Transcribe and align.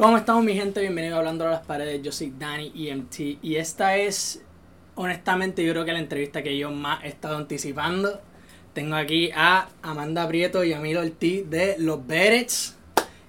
¿Cómo 0.00 0.16
estamos 0.16 0.42
mi 0.42 0.54
gente? 0.54 0.80
Bienvenido 0.80 1.16
a 1.16 1.18
Hablando 1.18 1.46
a 1.46 1.50
las 1.50 1.66
Paredes. 1.66 2.00
Yo 2.00 2.10
soy 2.10 2.32
Dani 2.38 2.72
EMT 2.74 3.20
y 3.42 3.56
esta 3.56 3.98
es, 3.98 4.40
honestamente, 4.94 5.62
yo 5.62 5.74
creo 5.74 5.84
que 5.84 5.92
la 5.92 5.98
entrevista 5.98 6.42
que 6.42 6.56
yo 6.56 6.70
más 6.70 7.04
he 7.04 7.08
estado 7.08 7.36
anticipando. 7.36 8.18
Tengo 8.72 8.96
aquí 8.96 9.30
a 9.34 9.68
Amanda 9.82 10.26
Prieto 10.26 10.64
y 10.64 10.72
a 10.72 10.80
Milo 10.80 11.00
Ortiz 11.00 11.50
de 11.50 11.76
Los 11.78 12.06
Berets, 12.06 12.78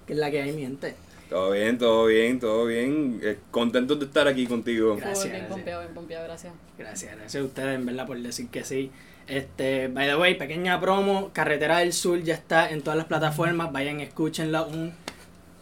que 0.08 0.14
es 0.14 0.20
la 0.20 0.32
que 0.32 0.44
hay 0.44 0.54
mi 0.54 0.62
gente. 0.62 0.96
Todo 1.30 1.52
bien, 1.52 1.78
todo 1.78 2.06
bien, 2.06 2.40
todo 2.40 2.66
bien. 2.66 3.20
Eh, 3.22 3.38
contento 3.52 3.98
de 3.98 4.06
estar 4.06 4.30
aquí 4.30 4.48
contigo. 4.48 4.96
Gracias, 4.96 5.26
Bien 5.26 5.32
gracias. 5.40 5.50
pompeado, 5.50 5.82
bien 5.82 5.94
pompeado, 5.94 6.24
gracias. 6.24 6.54
Gracias, 6.78 7.16
gracias 7.18 7.44
a 7.44 7.46
ustedes, 7.46 7.76
en 7.76 7.86
verdad, 7.86 8.08
por 8.08 8.18
decir 8.18 8.48
que 8.48 8.64
sí. 8.64 8.92
Este, 9.28 9.90
by 9.90 10.08
the 10.08 10.16
way, 10.16 10.36
pequeña 10.36 10.80
promo, 10.80 11.32
Carretera 11.34 11.80
del 11.80 11.92
Sur 11.92 12.24
ya 12.24 12.34
está 12.34 12.70
en 12.70 12.82
todas 12.82 12.96
las 12.96 13.08
plataformas, 13.08 13.74
vayan, 13.74 14.00
escúchenla, 14.00 14.64
un 14.64 14.94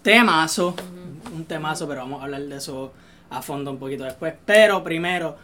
temazo, 0.09 0.73
un 1.35 1.45
temazo, 1.45 1.87
pero 1.87 2.01
vamos 2.01 2.21
a 2.21 2.23
hablar 2.23 2.41
de 2.41 2.55
eso 2.55 2.91
a 3.29 3.43
fondo 3.43 3.69
un 3.69 3.77
poquito 3.77 4.05
después. 4.05 4.33
Pero 4.43 4.83
primero, 4.83 5.37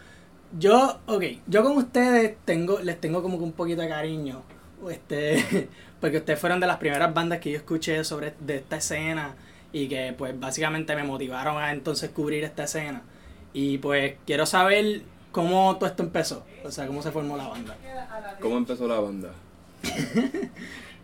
yo, 0.57 1.01
ok, 1.05 1.23
yo 1.45 1.63
con 1.63 1.77
ustedes 1.77 2.35
tengo, 2.45 2.79
les 2.79 2.99
tengo 2.99 3.21
como 3.21 3.37
que 3.37 3.43
un 3.43 3.51
poquito 3.51 3.83
de 3.83 3.89
cariño, 3.89 4.41
este, 4.89 5.69
porque 6.01 6.17
ustedes 6.17 6.39
fueron 6.39 6.59
de 6.59 6.65
las 6.65 6.77
primeras 6.77 7.13
bandas 7.13 7.39
que 7.41 7.51
yo 7.51 7.57
escuché 7.57 8.03
sobre 8.03 8.33
de 8.39 8.55
esta 8.55 8.77
escena 8.77 9.35
y 9.71 9.87
que 9.87 10.15
pues 10.17 10.39
básicamente 10.39 10.95
me 10.95 11.03
motivaron 11.03 11.61
a 11.61 11.71
entonces 11.71 12.09
cubrir 12.09 12.43
esta 12.43 12.63
escena. 12.63 13.03
Y 13.53 13.77
pues 13.77 14.15
quiero 14.25 14.47
saber 14.47 15.03
cómo 15.31 15.75
todo 15.75 15.87
esto 15.87 16.01
empezó, 16.01 16.43
o 16.63 16.71
sea, 16.71 16.87
cómo 16.87 17.03
se 17.03 17.11
formó 17.11 17.37
la 17.37 17.49
banda. 17.49 17.77
¿Cómo 18.41 18.57
empezó 18.57 18.87
la 18.87 18.99
banda? 18.99 19.29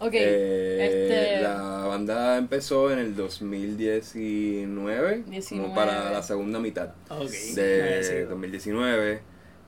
Ok, 0.00 0.12
Eh, 0.14 1.34
este. 1.34 1.42
La 1.42 1.86
banda 1.86 2.36
empezó 2.36 2.90
en 2.92 2.98
el 2.98 3.16
2019, 3.16 5.22
19. 5.28 5.62
como 5.62 5.74
para 5.74 6.10
la 6.12 6.22
segunda 6.22 6.58
mitad 6.60 6.90
Ok. 7.08 7.30
de 7.54 8.00
Sí. 8.02 8.14
2019. 8.28 9.20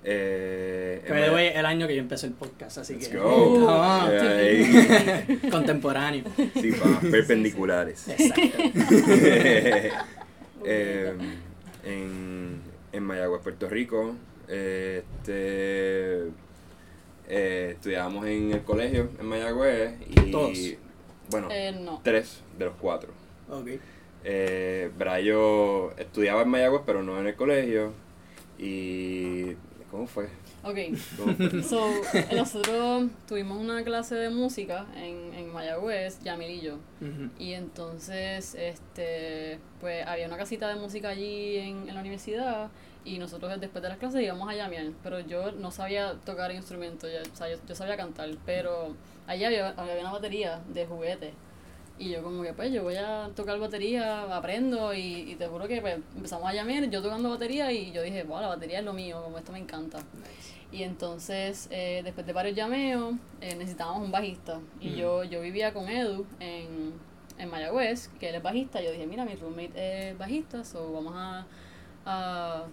Eh, 0.09 1.03
the 1.05 1.31
way, 1.31 1.49
el 1.49 1.67
año 1.67 1.89
que 1.89 1.97
yo 1.97 2.01
empecé 2.03 2.27
el 2.29 2.33
podcast, 2.35 2.79
así 2.79 2.95
Let's 2.95 3.09
que 3.09 3.17
go. 3.19 3.67
Ah, 3.69 4.09
Eh, 4.13 5.25
ahí. 5.29 5.51
contemporáneo. 5.51 6.23
Sí, 6.61 6.71
pa, 6.73 7.01
perpendiculares. 7.11 8.07
Exacto. 8.09 8.43
Eh, 10.69 11.13
en, 11.85 12.61
en 12.93 13.03
Mayagüez, 13.05 13.41
Puerto 13.43 13.69
Rico. 13.69 14.17
eh, 14.49 15.03
Este, 15.23 16.25
eh, 17.29 17.71
estudiábamos 17.75 18.27
en 18.27 18.53
el 18.53 18.63
colegio 18.63 19.11
en 19.19 19.27
Mayagüez 19.27 19.95
y 20.09 20.31
Todos. 20.31 20.59
bueno, 21.31 21.49
Eh, 21.51 21.73
no. 21.81 22.01
tres 22.05 22.43
de 22.59 22.65
los 22.67 22.75
cuatro. 22.81 23.11
Ok. 23.51 23.69
Eh, 24.25 24.91
Brayo 24.99 25.93
estudiaba 25.99 26.43
en 26.43 26.49
Mayagüez 26.49 26.83
pero 26.85 27.03
no 27.03 27.19
en 27.21 27.27
el 27.29 27.37
colegio 27.37 27.93
y 28.59 29.53
¿cómo 29.91 30.07
fue? 30.07 30.29
Ok, 30.65 30.79
¿Cómo 31.17 31.35
fue? 31.37 31.63
so, 31.63 31.89
nosotros 32.35 33.05
tuvimos 33.29 33.59
una 33.61 33.85
clase 33.85 34.17
de 34.17 34.31
música 34.31 34.87
en, 34.97 35.33
en 35.35 35.53
Mayagüez, 35.53 36.21
Yamil 36.25 36.51
y 36.51 36.61
yo. 36.61 36.79
Y 37.39 37.53
entonces, 37.53 38.57
este, 38.57 39.61
pues 39.81 40.05
había 40.07 40.27
una 40.27 40.37
casita 40.37 40.69
de 40.69 40.75
música 40.75 41.11
allí 41.11 41.59
en, 41.59 41.89
en 41.89 41.95
la 41.95 42.01
universidad 42.01 42.71
y 43.07 43.19
nosotros 43.19 43.59
después 43.61 43.83
de 43.83 43.89
las 43.89 43.99
clases 43.99 44.23
íbamos 44.23 44.49
a 44.51 44.55
llamear, 44.55 44.87
pero 45.03 45.21
yo 45.21 45.53
no 45.53 45.71
sabía 45.71 46.15
tocar 46.25 46.51
instrumentos, 46.51 47.09
ya, 47.11 47.23
o 47.33 47.37
sea, 47.37 47.49
yo, 47.49 47.57
yo 47.67 47.75
sabía 47.75 47.97
cantar, 47.97 48.29
pero 48.45 48.95
allá 49.27 49.47
había, 49.47 49.69
había 49.71 50.01
una 50.01 50.13
batería 50.13 50.61
de 50.69 50.87
juguete. 50.87 51.33
Y 51.99 52.11
yo 52.11 52.23
como 52.23 52.43
que 52.43 52.53
pues 52.53 52.71
yo 52.73 52.83
voy 52.83 52.97
a 52.97 53.31
tocar 53.35 53.59
batería, 53.59 54.25
aprendo 54.37 54.93
y, 54.93 55.31
y 55.33 55.35
te 55.37 55.47
juro 55.47 55.67
que 55.67 55.81
pues 55.81 55.99
empezamos 56.15 56.47
a 56.47 56.53
llamear, 56.53 56.91
yo 56.91 57.01
tocando 57.01 57.31
batería 57.31 57.73
y 57.73 57.91
yo 57.93 58.03
dije, 58.03 58.25
wow, 58.25 58.41
la 58.41 58.49
batería 58.49 58.81
es 58.81 58.85
lo 58.85 58.93
mío, 58.93 59.23
como 59.25 59.39
esto 59.39 59.53
me 59.53 59.61
encanta. 59.61 60.01
Y 60.73 60.83
entonces, 60.83 61.69
eh, 61.71 62.03
después 62.05 62.27
de 62.27 62.33
varios 62.35 62.55
llameos, 62.57 63.15
eh, 63.41 63.55
necesitábamos 63.55 64.03
un 64.03 64.11
bajista. 64.11 64.61
Y 64.81 64.89
Ujú. 64.89 64.99
yo, 64.99 65.25
yo 65.25 65.41
vivía 65.41 65.73
con 65.73 65.89
Edu 65.89 66.27
en, 66.41 66.93
en 67.39 67.51
Mayagüez, 67.51 68.09
que 68.21 68.29
él 68.29 68.35
es 68.35 68.43
bajista. 68.43 68.83
Yo 68.83 68.91
dije, 68.91 69.07
mira, 69.07 69.25
mi 69.25 69.37
roommate 69.37 70.11
es 70.11 70.19
bajista, 70.19 70.65
so 70.65 70.93
vamos 70.93 71.15
a, 71.17 71.47
a 72.05 72.65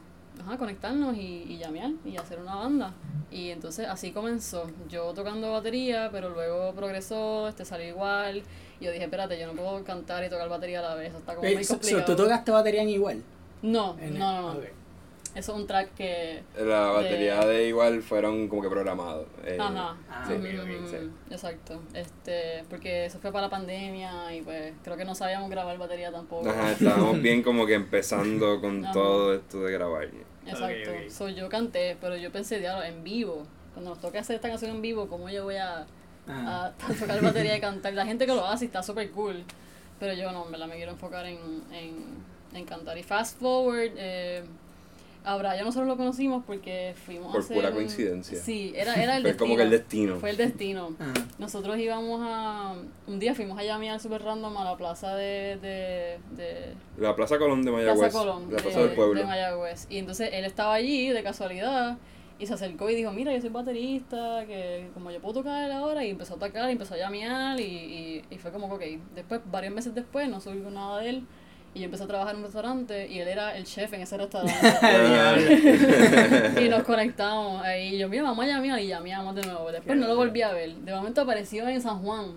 ajá, 0.42 0.58
conectarnos 0.58 1.16
y, 1.18 1.46
y 1.48 1.58
llamear 1.58 1.92
y 2.06 2.18
hacer 2.18 2.40
una 2.40 2.56
banda. 2.56 2.94
Y 3.32 3.50
entonces 3.50 3.88
así 3.88 4.12
comenzó. 4.12 4.70
Yo 4.90 5.14
tocando 5.14 5.52
batería, 5.52 6.10
pero 6.12 6.30
luego 6.30 6.74
progresó, 6.74 7.48
este 7.48 7.66
salió 7.66 7.88
igual. 7.88 8.44
Y 8.80 8.86
yo 8.86 8.92
dije, 8.92 9.06
espérate, 9.06 9.40
yo 9.40 9.48
no 9.48 9.54
puedo 9.54 9.84
cantar 9.84 10.24
y 10.24 10.30
tocar 10.30 10.50
batería 10.50 10.80
a 10.80 10.90
la 10.90 10.96
vez, 10.96 11.10
eso 11.10 11.18
está 11.20 11.36
como 11.36 11.48
Eh, 11.48 11.56
muy 11.56 11.66
complicado. 11.66 12.06
¿Tú 12.06 12.16
tocaste 12.16 12.52
batería 12.52 12.82
en 12.84 12.90
igual? 12.90 13.24
No, 13.62 13.96
no, 14.12 14.54
no. 14.54 14.83
Eso 15.36 15.54
es 15.54 15.58
un 15.60 15.66
track 15.68 15.96
que... 15.96 16.44
La 16.60 16.88
batería 16.92 17.44
de 17.46 17.68
igual 17.68 18.04
fueron 18.04 18.48
como 18.48 18.62
que 18.62 18.70
programados. 18.70 19.26
eh, 19.44 19.58
Ajá. 19.60 19.98
Ah, 20.10 20.26
sí, 20.28 20.34
Mm, 20.34 20.88
sí. 20.88 21.12
Exacto. 21.32 21.82
Este, 21.94 22.64
porque 22.70 23.06
eso 23.06 23.18
fue 23.20 23.32
para 23.32 23.48
la 23.48 23.50
pandemia 23.50 24.34
y 24.36 24.42
pues 24.44 24.74
creo 24.84 24.96
que 24.96 25.06
no 25.06 25.16
sabíamos 25.16 25.50
grabar 25.50 25.78
batería 25.80 26.12
tampoco. 26.12 26.48
Ajá, 26.50 26.72
estábamos 26.74 27.20
bien 27.22 27.42
como 27.44 27.66
que 27.66 27.74
empezando 27.74 28.62
con 28.62 28.84
Ajá. 28.86 28.94
todo 28.94 29.34
esto 29.34 29.62
de 29.64 29.72
grabar. 29.74 30.08
Exacto. 30.46 30.92
Ok, 30.92 30.98
ok. 31.06 31.10
So, 31.10 31.30
yo 31.30 31.50
canté, 31.50 31.98
pero 32.00 32.16
yo 32.16 32.32
pensé, 32.32 32.60
diablo, 32.60 32.84
en 32.84 33.04
vivo. 33.04 33.48
Cuando 33.74 33.90
nos 33.92 34.00
toque 34.02 34.20
hacer 34.20 34.36
esta 34.36 34.50
canción 34.50 34.70
en 34.72 34.82
vivo, 34.84 35.08
¿cómo 35.08 35.30
yo 35.30 35.46
voy 35.46 35.56
a, 35.56 35.88
a 36.28 36.72
tocar 37.00 37.20
batería 37.24 37.58
y 37.58 37.60
cantar? 37.60 37.94
La 37.94 38.06
gente 38.06 38.28
que 38.28 38.34
lo 38.36 38.46
hace 38.46 38.66
está 38.66 38.84
súper 38.84 39.10
cool. 39.12 39.44
Pero 40.00 40.14
yo 40.14 40.32
no, 40.32 40.46
en 40.46 40.52
verdad 40.52 40.68
me 40.68 40.76
quiero 40.76 40.92
enfocar 40.92 41.26
en, 41.26 41.40
en, 41.72 42.04
en 42.54 42.66
cantar. 42.66 42.98
Y 43.00 43.04
fast 43.04 43.40
forward, 43.40 43.94
eh, 43.98 44.44
a 45.26 45.38
Brian 45.38 45.64
nosotros 45.64 45.88
lo 45.88 45.96
conocimos 45.98 46.44
porque 46.46 46.94
fuimos 47.06 47.30
a 47.30 47.32
Por 47.34 47.42
hacer 47.42 47.56
pura 47.58 47.70
un- 47.70 47.76
coincidencia. 47.76 48.38
Sí, 48.38 48.74
era, 48.76 48.94
era 48.96 49.18
el 49.18 49.22
Fue 49.24 49.32
destino. 49.32 49.38
como 49.38 49.56
que 49.58 49.64
el 49.64 49.70
destino. 49.70 50.16
Fue 50.18 50.30
el 50.32 50.38
destino. 50.38 50.96
Ajá. 51.00 51.14
Nosotros 51.40 51.78
íbamos 51.78 52.20
a. 52.24 52.76
Un 53.08 53.20
día 53.20 53.34
fuimos 53.36 53.58
a 53.58 53.64
llamear 53.64 54.00
super 54.00 54.22
random 54.22 54.58
a 54.58 54.64
la 54.64 54.78
plaza 54.78 55.16
de. 55.16 55.58
de, 55.62 56.20
de 56.36 56.74
La 56.98 57.16
Plaza 57.16 57.38
Colón 57.38 57.64
de 57.64 57.72
Mayagüez. 57.72 58.00
Plaza 58.00 58.18
Colón. 58.20 58.44
La 58.52 58.58
de, 58.58 58.64
Plaza 58.64 58.80
del 58.82 58.92
Pueblo. 58.96 59.20
de 59.20 59.26
Mayagüez. 59.26 59.88
Y 59.90 59.98
entonces 59.98 60.30
él 60.34 60.46
estaba 60.46 60.74
allí 60.74 61.10
de 61.10 61.24
casualidad 61.24 61.98
y 62.40 62.46
se 62.48 62.54
acercó 62.56 62.90
y 62.90 62.96
dijo: 62.96 63.12
Mira, 63.12 63.34
yo 63.34 63.40
soy 63.42 63.50
baterista, 63.50 64.46
que 64.46 64.90
como 64.94 65.12
yo 65.12 65.20
puedo 65.22 65.36
tocar 65.36 65.72
ahora. 65.72 66.04
Y 66.04 66.10
empezó 66.10 66.36
a 66.36 66.40
tocar 66.40 66.68
y 66.70 66.74
empezó 66.74 66.96
a 66.96 66.98
llamear. 66.98 67.60
Y, 67.60 67.64
y, 67.64 68.26
y 68.30 68.38
fue 68.38 68.52
como 68.52 68.78
que, 68.78 68.96
ok. 68.98 69.02
Después, 69.16 69.42
varios 69.50 69.74
meses 69.74 69.94
después, 69.96 70.28
no 70.30 70.42
supe 70.42 70.56
nada 70.70 71.00
de 71.00 71.10
él. 71.10 71.24
Y 71.76 71.80
yo 71.80 71.86
empecé 71.86 72.04
a 72.04 72.08
trabajar 72.08 72.34
en 72.34 72.40
un 72.40 72.44
restaurante 72.44 73.08
y 73.08 73.20
él 73.20 73.28
era 73.28 73.58
el 73.58 73.64
chef 73.64 73.92
en 73.94 74.02
ese 74.02 74.16
restaurante. 74.18 74.54
y 76.62 76.70
nos 76.70 76.84
conectamos 76.84 77.64
ahí. 77.64 77.96
Y 77.96 77.98
yo, 77.98 78.08
mira, 78.10 78.24
vamos 78.24 78.46
a 78.46 78.48
llamear 78.48 78.80
y 78.80 78.88
llameamos 78.88 79.36
de 79.36 79.42
nuevo. 79.44 79.72
Después 79.72 79.98
no 79.98 80.08
lo 80.08 80.16
volví 80.16 80.44
a 80.44 80.54
ver. 80.54 80.76
De 80.76 80.94
momento 80.94 81.22
apareció 81.22 81.68
en 81.68 81.82
San 81.82 82.00
Juan. 82.00 82.28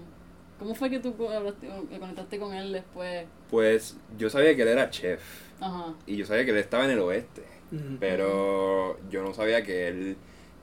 ¿Cómo 0.58 0.74
fue 0.74 0.88
que 0.88 1.00
tú 1.00 1.14
conectaste 1.14 2.38
con 2.38 2.54
él 2.54 2.72
después? 2.72 3.26
Pues 3.50 3.98
yo 4.16 4.30
sabía 4.30 4.56
que 4.56 4.62
él 4.62 4.68
era 4.68 4.88
chef. 4.88 5.20
Ajá. 5.60 5.92
Y 6.06 6.16
yo 6.16 6.24
sabía 6.24 6.46
que 6.46 6.52
él 6.52 6.56
estaba 6.56 6.86
en 6.86 6.92
el 6.92 7.00
oeste. 7.00 7.42
Ujú. 7.72 7.96
Pero 8.00 8.98
yo 9.10 9.22
no 9.22 9.34
sabía 9.34 9.62
que 9.62 9.88
él 9.88 10.16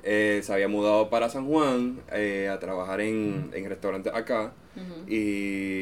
eh, 0.04 0.42
se 0.44 0.52
había 0.52 0.68
mudado 0.68 1.10
para 1.10 1.30
San 1.30 1.48
Juan 1.48 2.02
eh, 2.12 2.50
a 2.52 2.60
trabajar 2.60 3.02
en, 3.02 3.52
en 3.54 3.70
restaurantes 3.70 4.14
acá. 4.14 4.54
Ujú. 4.76 5.06
Y, 5.08 5.73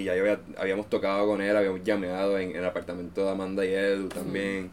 y 0.00 0.04
ya 0.04 0.14
yo 0.16 0.22
había- 0.22 0.40
habíamos 0.56 0.88
tocado 0.90 1.26
con 1.26 1.40
él, 1.40 1.56
habíamos 1.56 1.82
llameado 1.84 2.38
en, 2.38 2.50
en 2.50 2.56
el 2.56 2.64
apartamento 2.64 3.24
de 3.24 3.30
Amanda 3.30 3.64
y 3.64 3.72
Edu 3.74 4.08
también. 4.08 4.70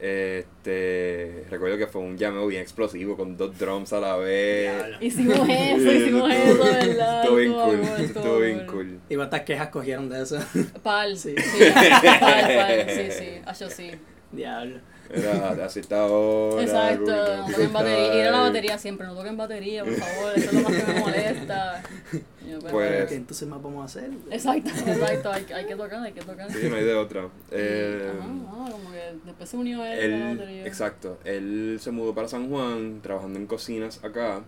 Este, 0.00 1.44
recuerdo 1.50 1.76
que 1.76 1.86
fue 1.86 2.00
un 2.00 2.16
llameo 2.16 2.46
bien 2.46 2.62
explosivo 2.62 3.16
con 3.16 3.36
dos 3.36 3.58
drums 3.58 3.92
a 3.92 4.00
la 4.00 4.16
vez. 4.16 4.72
Hicimos 5.00 5.38
eso, 5.48 5.92
hicimos 5.92 6.30
eso, 6.32 6.64
¿verdad? 6.64 7.20
Estuvo 7.22 7.36
bien 7.36 7.52
cool, 7.52 7.80
estuvo 8.04 8.38
bien 8.38 8.66
cool. 8.66 9.00
¿Y 9.08 9.16
cuántas 9.16 9.42
quejas 9.42 9.68
cogieron 9.68 10.08
de 10.08 10.22
eso? 10.22 10.38
Pal, 10.82 11.16
Sí. 11.18 11.34
sí. 11.36 11.64
Pal, 11.74 12.20
pal, 12.20 12.86
sí, 12.88 13.08
sí. 13.10 13.42
Yo 13.60 13.70
sí. 13.70 13.90
Diablo. 14.32 14.76
Era 15.12 15.68
cierta 15.68 16.06
hora. 16.06 16.62
Exacto, 16.62 17.36
no 17.36 17.46
toquen 17.50 17.72
batería. 17.72 18.14
Ir 18.14 18.26
a 18.28 18.30
la 18.30 18.38
batería 18.40 18.78
siempre, 18.78 19.06
no 19.06 19.14
toquen 19.14 19.36
batería, 19.36 19.84
por 19.84 19.94
favor, 19.94 20.32
eso 20.36 20.46
es 20.50 20.52
lo 20.54 20.60
más 20.68 20.72
que 20.84 20.92
me 20.92 21.00
molesta. 21.00 21.82
Yo, 22.48 22.58
pues, 22.60 22.72
Pues- 22.72 23.06
¿Qué 23.08 23.14
entonces 23.16 23.48
más 23.48 23.62
vamos 23.62 23.82
a 23.82 23.84
hacer? 23.84 24.10
Exacto, 24.30 24.70
exacto, 24.70 25.32
hay, 25.32 25.42
que- 25.44 25.54
hay 25.54 25.66
que 25.66 25.76
tocar, 25.76 26.02
hay 26.04 26.12
que 26.12 26.20
tocar. 26.20 26.50
Sí, 26.52 26.68
no 26.68 26.76
hay 26.76 26.84
de 26.84 26.94
otra. 26.94 27.28
Eh, 27.50 28.10
Ajá, 28.18 28.28
ah, 28.50 28.68
como 28.70 28.90
que 28.92 29.02
después 29.24 29.48
se 29.48 29.56
unió 29.56 29.84
él, 29.84 30.14
a 30.14 30.16
la 30.18 30.34
batería. 30.34 30.66
exacto, 30.66 31.18
él 31.24 31.78
se 31.80 31.90
mudó 31.90 32.14
para 32.14 32.28
San 32.28 32.48
Juan, 32.48 33.00
trabajando 33.02 33.38
en 33.38 33.46
cocinas 33.46 34.02
acá. 34.04 34.42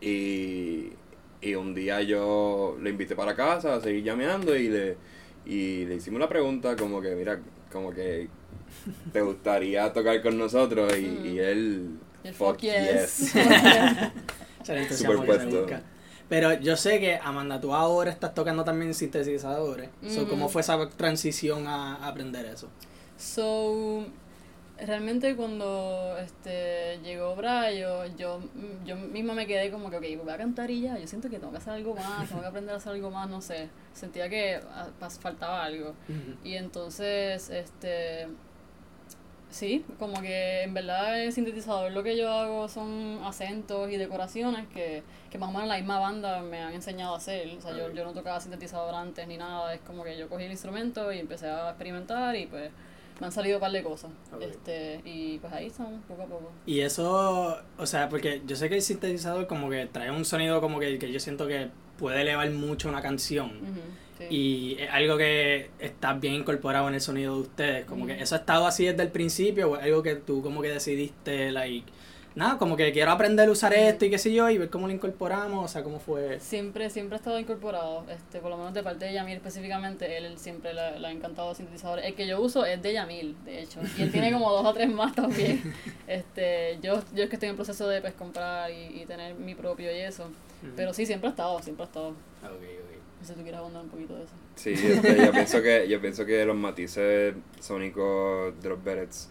Y, 0.00 0.92
y 1.40 1.54
un 1.54 1.74
día 1.74 2.00
yo 2.02 2.76
le 2.80 2.90
invité 2.90 3.14
para 3.14 3.34
casa 3.36 3.74
a 3.76 3.80
seguir 3.80 4.02
llameando 4.04 4.56
y 4.56 4.68
le, 4.68 4.96
y 5.46 5.84
le 5.86 5.96
hicimos 5.96 6.20
la 6.20 6.28
pregunta 6.28 6.76
como 6.76 7.00
que, 7.00 7.14
mira, 7.14 7.40
como 7.72 7.92
que 7.92 8.28
te 9.12 9.20
gustaría 9.20 9.92
tocar 9.92 10.20
con 10.22 10.38
nosotros 10.38 10.96
y, 10.98 11.28
y 11.28 11.38
él, 11.38 11.98
el 12.24 12.34
fuck 12.34 12.54
fuck 12.54 12.60
yes. 12.60 13.32
Superpuesto. 14.96 15.66
Pero 16.28 16.52
yo 16.60 16.76
sé 16.76 17.00
que, 17.00 17.16
Amanda, 17.16 17.60
tú 17.60 17.74
ahora 17.74 18.10
estás 18.10 18.34
tocando 18.34 18.62
también 18.62 18.94
sintetizadores. 18.94 19.90
So, 20.06 20.28
¿Cómo 20.28 20.44
Ujú. 20.44 20.52
fue 20.52 20.60
esa 20.62 20.88
transición 20.90 21.66
a, 21.66 22.06
aprender 22.06 22.46
eso? 22.46 22.68
So, 23.16 24.06
realmente 24.78 25.34
cuando 25.34 26.16
este 26.18 27.00
llegó 27.02 27.34
Brayo, 27.34 28.06
yo, 28.16 28.40
yo 28.86 28.94
misma 28.94 29.34
me 29.34 29.48
quedé 29.48 29.72
como 29.72 29.90
que, 29.90 29.96
ok, 29.96 30.22
voy 30.22 30.32
a 30.32 30.36
cantar 30.36 30.70
y 30.70 30.82
ya, 30.82 30.96
yo 30.98 31.06
siento 31.08 31.28
que 31.28 31.40
tengo 31.40 31.50
que 31.50 31.58
hacer 31.58 31.72
algo 31.72 31.96
más, 31.96 32.28
tengo 32.28 32.42
que 32.42 32.46
aprender 32.46 32.74
a 32.74 32.78
hacer 32.78 32.92
algo 32.92 33.10
más, 33.10 33.28
no 33.28 33.40
sé, 33.40 33.68
sentía 33.92 34.28
que 34.28 34.60
ah, 34.70 34.88
faltaba 35.20 35.64
algo. 35.64 35.94
Y 36.44 36.54
entonces, 36.54 37.50
este, 37.50 38.28
sí, 39.50 39.84
como 39.98 40.20
que 40.20 40.62
en 40.62 40.74
verdad 40.74 41.22
el 41.22 41.32
sintetizador 41.32 41.92
lo 41.92 42.02
que 42.02 42.16
yo 42.16 42.30
hago 42.30 42.68
son 42.68 43.20
acentos 43.24 43.90
y 43.90 43.96
decoraciones 43.96 44.66
que, 44.68 45.02
que 45.30 45.38
más 45.38 45.50
o 45.50 45.52
menos 45.52 45.68
la 45.68 45.76
misma 45.76 45.98
banda 45.98 46.40
me 46.42 46.60
han 46.60 46.72
enseñado 46.72 47.14
a 47.14 47.18
hacer. 47.18 47.48
O 47.58 47.60
sea, 47.60 47.76
yo, 47.76 47.92
yo 47.92 48.04
no 48.04 48.12
tocaba 48.12 48.40
sintetizador 48.40 48.94
antes 48.94 49.26
ni 49.28 49.36
nada, 49.36 49.74
es 49.74 49.80
como 49.80 50.04
que 50.04 50.16
yo 50.16 50.28
cogí 50.28 50.44
el 50.44 50.52
instrumento 50.52 51.12
y 51.12 51.18
empecé 51.18 51.48
a 51.48 51.70
experimentar 51.70 52.34
y 52.36 52.46
pues 52.46 52.70
me 53.20 53.26
han 53.26 53.32
salido 53.32 53.56
un 53.56 53.60
par 53.60 53.72
de 53.72 53.82
cosas. 53.82 54.10
Este, 54.40 55.00
y 55.04 55.38
pues 55.38 55.52
ahí 55.52 55.66
estamos, 55.66 56.02
poco 56.08 56.22
a 56.22 56.26
poco. 56.26 56.52
Y 56.64 56.80
eso, 56.80 57.58
o 57.76 57.86
sea, 57.86 58.08
porque 58.08 58.42
yo 58.46 58.56
sé 58.56 58.68
que 58.68 58.76
el 58.76 58.82
sintetizador 58.82 59.46
como 59.46 59.68
que 59.68 59.86
trae 59.86 60.10
un 60.10 60.24
sonido 60.24 60.60
como 60.60 60.80
que, 60.80 60.98
que 60.98 61.12
yo 61.12 61.20
siento 61.20 61.46
que 61.46 61.68
puede 61.98 62.22
elevar 62.22 62.50
mucho 62.50 62.88
una 62.88 63.02
canción. 63.02 63.52
Sí. 64.28 64.34
Y 64.34 64.76
es 64.80 64.90
algo 64.90 65.16
que 65.16 65.70
está 65.80 66.12
bien 66.12 66.34
incorporado 66.34 66.88
en 66.88 66.94
el 66.94 67.00
sonido 67.00 67.34
de 67.34 67.40
ustedes. 67.40 67.84
Como 67.86 68.06
que 68.06 68.20
eso 68.20 68.34
ha 68.36 68.38
estado 68.38 68.66
así 68.66 68.86
desde 68.86 69.02
el 69.02 69.10
principio, 69.10 69.70
o 69.70 69.76
es 69.76 69.82
algo 69.82 70.02
que 70.02 70.14
tú 70.14 70.42
como 70.42 70.62
que 70.62 70.68
decidiste, 70.68 71.50
like, 71.50 71.90
nada, 72.34 72.58
como 72.58 72.76
que 72.76 72.92
quiero 72.92 73.10
aprender 73.10 73.48
a 73.48 73.52
usar 73.52 73.72
esto 73.74 74.04
y 74.04 74.10
qué 74.10 74.18
sé 74.18 74.32
yo, 74.32 74.48
y 74.50 74.58
ver 74.58 74.70
cómo 74.70 74.86
lo 74.86 74.92
incorporamos, 74.92 75.64
o 75.64 75.68
sea, 75.68 75.82
cómo 75.82 76.00
fue. 76.00 76.38
Siempre, 76.40 76.90
siempre 76.90 77.16
ha 77.16 77.18
estado 77.18 77.38
incorporado, 77.38 78.04
este, 78.10 78.38
por 78.40 78.50
lo 78.50 78.56
menos 78.56 78.74
de 78.74 78.82
parte 78.82 79.06
de 79.06 79.14
Yamil 79.14 79.36
específicamente, 79.36 80.16
él, 80.16 80.38
siempre 80.38 80.74
le, 80.74 80.98
le 80.98 81.06
ha 81.06 81.10
encantado 81.10 81.48
los 81.48 81.56
sintetizadores. 81.56 82.04
El 82.04 82.14
que 82.14 82.26
yo 82.26 82.40
uso 82.40 82.64
es 82.64 82.80
de 82.82 82.92
Yamil, 82.92 83.36
de 83.44 83.62
hecho, 83.62 83.80
y 83.96 84.02
él 84.02 84.12
tiene 84.12 84.32
como 84.32 84.50
dos 84.50 84.64
o 84.64 84.72
tres 84.72 84.90
más 84.90 85.14
también. 85.14 85.62
Este, 86.10 86.78
yo, 86.82 87.00
yo 87.14 87.22
es 87.22 87.28
que 87.30 87.36
estoy 87.36 87.50
en 87.50 87.54
proceso 87.54 87.86
de 87.88 88.00
pues, 88.00 88.14
comprar 88.14 88.68
y, 88.72 89.00
y 89.00 89.04
tener 89.06 89.36
mi 89.36 89.54
propio 89.54 89.94
y 89.94 90.00
eso, 90.00 90.28
pero 90.74 90.92
sí, 90.92 91.06
siempre 91.06 91.28
ha 91.28 91.30
estado, 91.30 91.62
siempre 91.62 91.84
ha 91.84 91.86
estado. 91.86 92.08
Ok, 92.08 92.16
ok. 92.42 92.90
No 93.20 93.26
sé 93.26 93.32
si 93.32 93.38
tú 93.38 93.42
quieres 93.42 93.60
abundar 93.60 93.82
un 93.82 93.90
poquito 93.90 94.16
de 94.16 94.24
eso. 94.24 94.32
Sí, 94.56 94.72
este, 94.72 95.24
yo 95.24 95.30
pienso 95.30 95.62
que 95.62 95.88
yo 95.88 96.00
pienso 96.00 96.26
que 96.26 96.44
los 96.44 96.56
matices 96.56 97.34
sónicos 97.60 98.60
de 98.60 98.68
los 98.68 98.82
Berets 98.82 99.28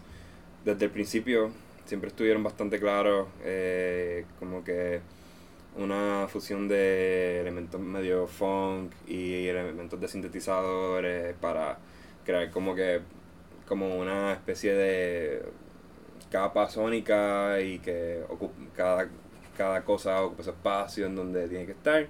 desde 0.64 0.86
el 0.86 0.90
principio 0.90 1.50
siempre 1.84 2.08
estuvieron 2.08 2.42
bastante 2.42 2.78
claros, 2.78 3.28
eh, 3.44 4.24
como 4.38 4.64
que 4.64 5.00
una 5.76 6.26
fusión 6.28 6.68
de 6.68 7.40
elementos 7.40 7.80
medio 7.80 8.26
funk 8.26 8.92
y 9.06 9.46
elementos 9.46 10.00
de 10.00 10.08
sintetizadores 10.08 11.34
para 11.40 11.78
crear 12.24 12.50
como 12.50 12.74
que 12.74 13.00
como 13.66 13.96
una 13.96 14.32
especie 14.32 14.74
de 14.74 15.42
capa 16.30 16.68
sónica 16.68 17.60
y 17.60 17.78
que 17.78 18.22
cada, 18.76 19.08
cada 19.56 19.84
cosa 19.84 20.22
ocupa 20.22 20.42
su 20.42 20.50
espacio 20.50 21.06
en 21.06 21.16
donde 21.16 21.48
tiene 21.48 21.66
que 21.66 21.72
estar. 21.72 22.06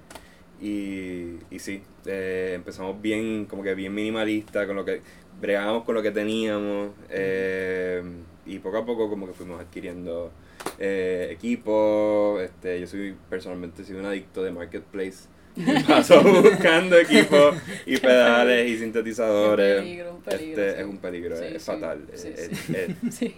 Y, 0.61 1.39
y 1.51 1.59
sí, 1.59 1.83
eh, 2.07 2.53
empezamos 2.55 3.01
bien, 3.01 3.47
como 3.47 3.63
que 3.63 3.75
bien 3.75 3.95
minimalista, 3.95 4.67
con 4.67 4.77
lo 4.77 4.85
que 4.85 5.01
bregamos 5.41 5.85
con 5.85 5.95
lo 5.95 6.03
que 6.03 6.11
teníamos. 6.11 6.91
eh, 7.11 8.03
y 8.47 8.59
poco 8.59 8.79
a 8.79 8.87
poco 8.87 9.09
como 9.09 9.27
que 9.27 9.33
fuimos 9.33 9.61
adquiriendo 9.61 10.31
eh, 10.79 11.29
equipo. 11.31 12.39
Este, 12.41 12.81
yo 12.81 12.87
soy 12.87 13.15
personalmente 13.29 13.85
soy 13.85 13.97
un 13.97 14.07
adicto 14.07 14.43
de 14.43 14.51
marketplace. 14.53 15.29
Paso 15.89 16.23
buscando 16.23 16.97
equipos 16.97 17.57
y 17.85 17.97
pedales 17.97 18.71
y 18.71 18.79
sintetizadores. 18.79 19.79
Un 19.81 19.85
peligro, 19.85 20.15
un 20.15 20.23
peligro, 20.23 20.63
este 20.63 20.73
sí. 20.75 20.81
es 20.81 20.87
un 20.87 20.99
peligro, 20.99 21.37
Sí, 21.37 21.45
es 21.45 21.63
sí, 21.63 21.67
fatal. 21.73 22.07
sí, 22.15 22.33
sí. 22.37 22.97
Sí. 23.11 23.35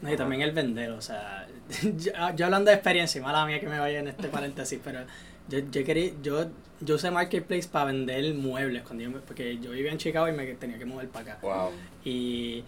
No, 0.00 0.12
y 0.12 0.16
también 0.16 0.40
el 0.42 0.52
vender, 0.52 0.90
o 0.92 1.02
sea, 1.02 1.46
yo, 1.98 2.12
yo 2.34 2.44
hablando 2.46 2.70
de 2.70 2.76
experiencia, 2.76 3.18
y 3.18 3.22
mala 3.22 3.44
mía 3.46 3.60
que 3.60 3.68
me 3.68 3.78
vaya 3.78 3.98
en 4.00 4.08
este 4.08 4.28
paréntesis, 4.28 4.80
pero 4.82 5.00
yo, 5.48 5.58
yo 5.70 5.84
quería, 5.84 6.10
yo, 6.22 6.46
yo 6.80 6.94
usé 6.94 7.10
Marketplace 7.10 7.68
para 7.68 7.84
vender 7.86 8.32
muebles, 8.34 8.82
cuando 8.82 9.04
yo 9.04 9.10
me- 9.10 9.20
porque 9.20 9.58
yo 9.58 9.72
vivía 9.72 9.92
en 9.92 9.98
Chicago 9.98 10.26
y 10.28 10.32
me 10.32 10.46
tenía 10.54 10.78
que 10.78 10.86
mover 10.86 11.08
para 11.08 11.32
acá. 11.34 11.38
wow. 11.42 11.70
Y 12.02 12.64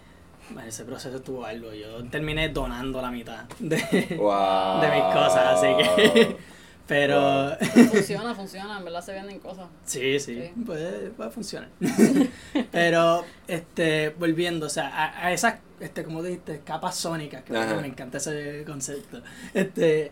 ese 0.65 0.85
proceso 0.85 1.17
estuvo 1.17 1.45
algo, 1.45 1.73
yo 1.73 2.03
terminé 2.05 2.49
donando 2.49 3.01
la 3.01 3.11
mitad 3.11 3.43
de, 3.59 3.77
Wow. 4.17 4.81
de 4.81 4.91
mis 4.91 5.03
cosas, 5.13 5.37
así 5.57 5.67
que, 5.77 6.37
pero 6.87 7.57
funciona, 7.91 8.33
funciona, 8.33 8.77
en 8.77 8.85
verdad 8.85 9.01
se 9.03 9.13
venden 9.13 9.39
cosas. 9.39 9.67
sí, 9.83 10.19
sí, 10.19 10.35
Sí. 10.55 10.63
puede, 10.65 11.09
puede 11.11 11.29
funcionar. 11.31 11.69
pero, 12.71 13.25
este, 13.47 14.09
volviendo, 14.17 14.65
o 14.67 14.69
sea, 14.69 14.87
a, 14.87 15.27
a 15.27 15.31
esas, 15.33 15.55
este, 15.79 16.03
como 16.03 16.23
dijiste, 16.23 16.61
capas 16.63 16.95
sónicas, 16.95 17.43
que 17.43 17.55
Ajá. 17.57 17.75
me 17.75 17.87
encanta 17.87 18.17
ese 18.17 18.63
concepto, 18.65 19.21
este, 19.53 20.11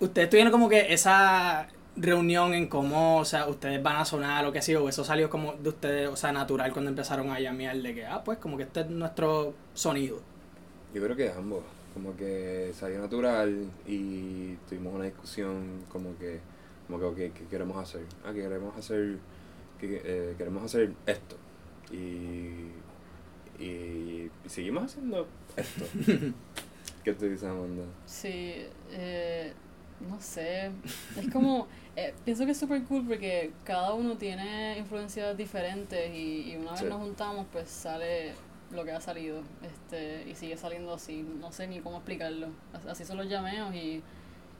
ustedes 0.00 0.28
tuvieron 0.28 0.50
como 0.52 0.68
que 0.68 0.92
esa 0.92 1.68
reunión 1.96 2.54
en 2.54 2.68
cómo, 2.68 3.18
o 3.18 3.24
sea, 3.24 3.46
ustedes 3.48 3.82
van 3.82 3.96
a 3.96 4.04
sonar 4.04 4.46
o 4.46 4.52
qué 4.52 4.62
sé 4.62 4.72
yo, 4.72 4.84
o 4.84 4.88
eso 4.88 5.04
salió 5.04 5.28
como 5.28 5.54
de 5.54 5.68
ustedes, 5.68 6.08
o 6.08 6.16
sea, 6.16 6.32
natural 6.32 6.72
cuando 6.72 6.90
empezaron 6.90 7.30
a 7.30 7.40
llamear 7.40 7.76
de 7.76 7.94
que, 7.94 8.06
ah, 8.06 8.22
pues 8.24 8.38
como 8.38 8.56
que 8.56 8.64
este 8.64 8.80
es 8.80 8.90
nuestro 8.90 9.54
sonido. 9.74 10.20
Yo 10.94 11.02
creo 11.02 11.16
que 11.16 11.30
ambos, 11.30 11.62
como 11.94 12.16
que 12.16 12.72
salió 12.78 13.00
natural 13.00 13.66
y 13.86 14.54
tuvimos 14.68 14.94
una 14.94 15.04
discusión 15.04 15.84
como 15.90 16.16
que, 16.18 16.40
como 16.86 16.98
que, 16.98 17.04
ok, 17.04 17.16
¿qué 17.34 17.44
queremos 17.50 17.76
hacer? 17.76 18.02
Ah, 18.24 18.32
que 18.32 18.40
queremos 18.40 18.76
hacer, 18.76 19.18
que, 19.78 20.02
eh, 20.04 20.34
queremos 20.38 20.64
hacer 20.64 20.92
esto. 21.06 21.36
Y, 21.90 22.70
y, 23.62 24.30
seguimos 24.46 24.84
haciendo 24.84 25.26
esto. 25.56 25.84
¿Qué 27.04 27.12
te 27.14 27.46
Amanda? 27.46 27.82
Sí, 28.06 28.64
eh, 28.92 29.52
no 30.08 30.20
sé. 30.20 30.70
Es 31.18 31.30
como, 31.32 31.66
eh, 31.96 32.14
pienso 32.24 32.44
que 32.44 32.52
es 32.52 32.58
súper 32.58 32.82
cool 32.84 33.04
porque 33.06 33.52
cada 33.64 33.92
uno 33.94 34.16
tiene 34.16 34.76
influencias 34.78 35.36
diferentes 35.36 36.10
y, 36.14 36.52
y 36.52 36.56
una 36.56 36.72
vez 36.72 36.80
Sí. 36.80 36.86
nos 36.86 36.98
juntamos, 37.00 37.46
pues 37.52 37.68
sale 37.68 38.32
lo 38.72 38.84
que 38.84 38.92
ha 38.92 39.00
salido. 39.00 39.42
Este, 39.62 40.28
y 40.30 40.34
sigue 40.34 40.56
saliendo 40.56 40.94
así. 40.94 41.24
No 41.40 41.52
sé 41.52 41.66
ni 41.66 41.80
cómo 41.80 41.96
explicarlo. 41.98 42.48
As- 42.72 42.86
Así 42.86 43.04
son 43.04 43.16
los 43.18 43.28
llameos 43.28 43.74
y, 43.74 44.02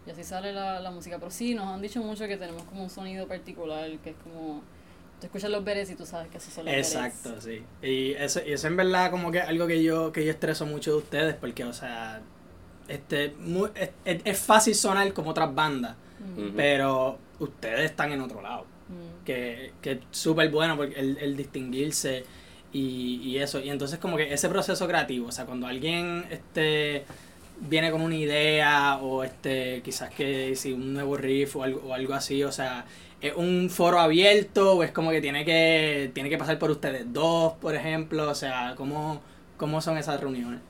y 0.06 0.10
así 0.10 0.22
sale 0.24 0.52
la, 0.52 0.80
la 0.80 0.90
música. 0.90 1.18
Pero 1.18 1.30
sí, 1.30 1.54
nos 1.54 1.66
han 1.68 1.80
dicho 1.82 2.00
mucho 2.02 2.26
que 2.26 2.36
tenemos 2.36 2.62
como 2.64 2.82
un 2.84 2.90
sonido 2.90 3.26
particular 3.26 3.90
que 3.98 4.10
es 4.10 4.16
como. 4.22 4.62
Tú 5.20 5.26
escuchas 5.26 5.50
los 5.50 5.62
Beres 5.64 5.88
y 5.88 5.94
tú 5.94 6.04
sabes 6.04 6.28
que 6.32 6.38
esos 6.38 6.52
son 6.52 6.64
los. 6.64 6.74
Exacto, 6.74 7.40
sí. 7.40 7.62
Y 7.80 8.10
eso, 8.14 8.40
y 8.44 8.52
eso 8.52 8.66
en 8.66 8.76
verdad 8.76 9.10
como 9.12 9.30
que 9.30 9.40
algo 9.40 9.68
que 9.68 9.80
yo, 9.80 10.10
que 10.12 10.24
yo 10.24 10.32
estreso 10.32 10.66
mucho 10.66 10.90
de 10.90 10.96
ustedes, 10.96 11.34
porque, 11.36 11.62
o 11.64 11.72
sea, 11.72 12.20
este, 12.94 13.34
mu- 13.40 13.68
es, 13.74 13.90
es- 14.24 14.38
fácil 14.38 14.74
sonar 14.74 15.12
como 15.12 15.30
otras 15.30 15.54
bandas, 15.54 15.96
pero 16.56 17.18
ustedes 17.40 17.90
están 17.90 18.12
en 18.12 18.20
otro 18.20 18.40
lado. 18.42 18.64
mm. 18.88 19.24
que, 19.24 19.72
que 19.80 19.92
es 19.92 19.98
súper 20.10 20.50
bueno 20.50 20.76
porque 20.76 20.98
el, 20.98 21.16
el 21.18 21.36
distinguirse 21.36 22.24
y, 22.72 23.20
y 23.22 23.38
eso. 23.38 23.60
Y 23.60 23.70
entonces 23.70 23.98
como 23.98 24.16
que 24.16 24.32
ese 24.32 24.48
proceso 24.48 24.86
creativo, 24.86 25.28
o 25.28 25.32
sea, 25.32 25.44
cuando 25.46 25.66
alguien 25.66 26.24
este 26.30 27.04
viene 27.60 27.90
con 27.92 28.00
una 28.02 28.16
idea 28.16 28.98
o 29.00 29.22
este 29.24 29.82
quizás 29.84 30.10
que 30.12 30.56
si 30.56 30.72
un 30.72 30.92
nuevo 30.94 31.16
riff 31.16 31.54
o 31.56 31.62
algo, 31.62 31.80
o 31.88 31.94
algo 31.94 32.14
así, 32.14 32.42
o 32.44 32.50
sea, 32.52 32.84
es 33.20 33.34
un 33.36 33.70
foro 33.70 34.00
abierto 34.00 34.72
o 34.78 34.82
es 34.82 34.90
como 34.90 35.10
que 35.12 35.20
tiene 35.20 35.44
que 35.44 36.10
tiene 36.14 36.28
que 36.28 36.38
pasar 36.38 36.58
por 36.58 36.70
ustedes 36.72 37.04
dos, 37.12 37.52
por 37.60 37.74
ejemplo, 37.76 38.28
o 38.28 38.34
sea, 38.34 38.74
¿cómo, 38.76 39.20
cómo 39.56 39.80
son 39.80 39.96
esas 39.98 40.20
reuniones? 40.20 40.60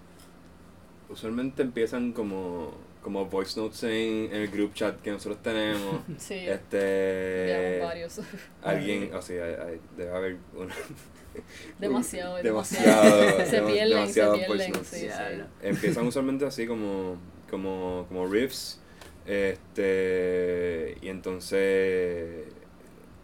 Usualmente 1.13 1.63
empiezan 1.63 2.13
como, 2.13 2.73
como 3.03 3.27
voice 3.27 3.59
notes 3.61 3.83
en, 3.85 3.91
en 4.33 4.35
el 4.43 4.49
group 4.49 4.73
chat 4.75 5.01
que 5.01 5.11
nosotros 5.11 5.43
tenemos. 5.43 6.01
Sí, 6.19 6.35
Este. 6.35 7.67
enviamos 7.73 7.89
varios. 7.89 8.21
Alguien, 8.63 9.15
o 9.15 9.23
sea, 9.23 9.45
hay- 9.45 9.55
hay- 9.75 9.81
debe 9.97 10.11
haber 10.17 10.37
una. 10.55 10.75
Demasiado, 11.79 12.37
demasiado. 12.37 13.17
demasiado. 13.21 13.47
se 13.51 13.63
pierden, 13.63 13.89
se 13.89 14.21
demasiado 14.21 14.35
pierden. 14.37 14.75
Sí, 14.85 15.09
sí. 15.09 15.43
Empiezan 15.63 16.07
usualmente 16.07 16.45
así 16.45 16.67
como, 16.67 17.17
como, 17.51 18.05
como 18.09 18.27
riffs. 18.27 18.81
Este. 19.27 20.97
Y 21.03 21.09
entonces. 21.09 22.45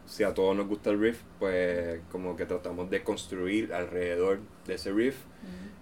Si 0.06 0.24
a 0.24 0.32
todos 0.32 0.56
nos 0.56 0.66
gusta 0.66 0.88
el 0.88 0.98
riff, 0.98 1.18
pues 1.38 2.00
como 2.10 2.34
que 2.34 2.46
tratamos 2.46 2.88
de 2.88 3.02
construir 3.04 3.74
alrededor 3.74 4.38
de 4.66 4.74
ese 4.74 4.90
riff. 4.90 5.16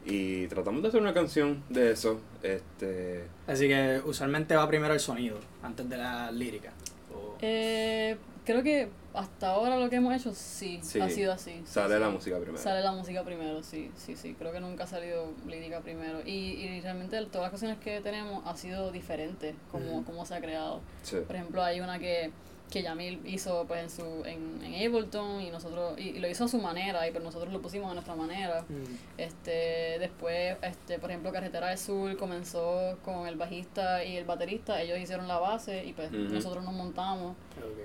Y 0.06 0.46
tratamos 0.46 0.82
de 0.82 0.88
hacer 0.88 1.00
una 1.02 1.12
canción 1.12 1.62
de 1.68 1.90
eso. 1.92 2.20
Este. 2.42 3.24
Así 3.46 3.66
que 3.68 4.00
usualmente 4.04 4.54
va 4.54 4.66
primero 4.68 4.94
el 4.94 5.00
sonido 5.00 5.38
antes 5.62 5.88
de 5.88 5.96
la 5.96 6.30
lírica. 6.30 6.72
O- 7.14 7.36
Eh, 7.40 8.16
creo 8.44 8.62
que 8.62 8.88
hasta 9.14 9.48
ahora 9.50 9.76
lo 9.78 9.90
que 9.90 9.96
hemos 9.96 10.14
hecho 10.14 10.32
sí, 10.34 10.78
Sí. 10.82 11.00
ha 11.00 11.08
sido 11.10 11.32
así. 11.32 11.52
sí, 11.52 11.62
Sale 11.66 11.94
sí. 11.94 12.00
la 12.00 12.10
música 12.10 12.36
primero. 12.38 12.58
Sale 12.58 12.82
la 12.82 12.92
música 12.92 13.24
primero, 13.24 13.62
sí, 13.62 13.90
sí, 13.96 14.14
sí. 14.14 14.34
Creo 14.38 14.52
que 14.52 14.60
nunca 14.60 14.84
ha 14.84 14.86
salido 14.86 15.32
lírica 15.46 15.80
primero. 15.80 16.20
Y, 16.24 16.30
y 16.52 16.80
realmente 16.82 17.16
todas 17.26 17.42
las 17.42 17.50
canciones 17.50 17.78
que 17.78 18.00
tenemos 18.00 18.46
ha 18.46 18.56
sido 18.56 18.92
diferente 18.92 19.54
como, 19.72 19.86
Ujú. 19.96 20.04
como 20.04 20.24
se 20.26 20.34
ha 20.36 20.40
creado. 20.40 20.80
Sí. 21.02 21.16
Por 21.26 21.34
ejemplo, 21.34 21.62
hay 21.64 21.80
una 21.80 21.98
que, 21.98 22.30
que 22.70 22.82
Yamil 22.82 23.20
hizo 23.24 23.64
pues 23.68 23.82
en 23.84 23.90
su 23.90 24.24
en, 24.24 24.60
en 24.64 24.74
Ableton 24.94 25.40
y 25.40 25.50
nosotros 25.50 25.98
y, 25.98 26.08
y 26.10 26.18
lo 26.18 26.28
hizo 26.28 26.44
a 26.44 26.48
su 26.48 26.58
manera 26.58 27.06
y 27.08 27.12
pues 27.12 27.22
nosotros 27.22 27.52
lo 27.52 27.62
pusimos 27.62 27.90
a 27.90 27.94
nuestra 27.94 28.16
manera. 28.16 28.64
Mm. 28.68 28.84
Este, 29.18 29.98
después, 30.00 30.56
este, 30.62 30.98
por 30.98 31.10
ejemplo, 31.10 31.30
Carretera 31.32 31.68
del 31.68 31.78
Sur 31.78 32.16
comenzó 32.16 32.98
con 33.04 33.26
el 33.28 33.36
bajista 33.36 34.04
y 34.04 34.16
el 34.16 34.24
baterista, 34.24 34.82
ellos 34.82 34.98
hicieron 34.98 35.28
la 35.28 35.38
base 35.38 35.84
y 35.84 35.92
pues 35.92 36.10
nosotros 36.10 36.64
nos 36.64 36.74
montamos. 36.74 37.36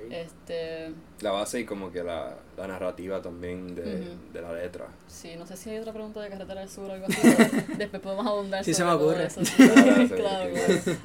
Este, 0.10 0.92
La 1.22 1.32
base 1.32 1.62
y 1.62 1.66
como 1.66 1.92
que 1.92 2.04
la, 2.04 2.36
la 2.58 2.68
narrativa 2.68 3.22
también 3.22 3.74
de, 3.76 4.16
de 4.34 4.42
la 4.42 4.52
letra. 4.54 4.88
sí, 5.08 5.36
no 5.38 5.46
sé 5.46 5.56
si 5.58 5.70
hay 5.70 5.78
otra 5.78 5.94
pregunta 5.94 6.20
de 6.22 6.30
Carretera 6.30 6.60
del 6.62 6.70
Sur 6.70 6.90
o 6.90 6.94
algo 6.94 7.06
así, 7.10 7.20
pero 7.38 7.78
después 7.78 8.02
podemos 8.02 8.26
abundar 8.28 8.64
Sí, 8.66 8.74
se 8.74 8.84
me 8.84 8.92
ocurre. 8.92 9.26
eso, 9.28 9.46
sí. 9.46 9.54
Sí, 9.64 9.70
claro, 9.70 10.08
sí. 10.08 10.10
claro. 10.16 11.00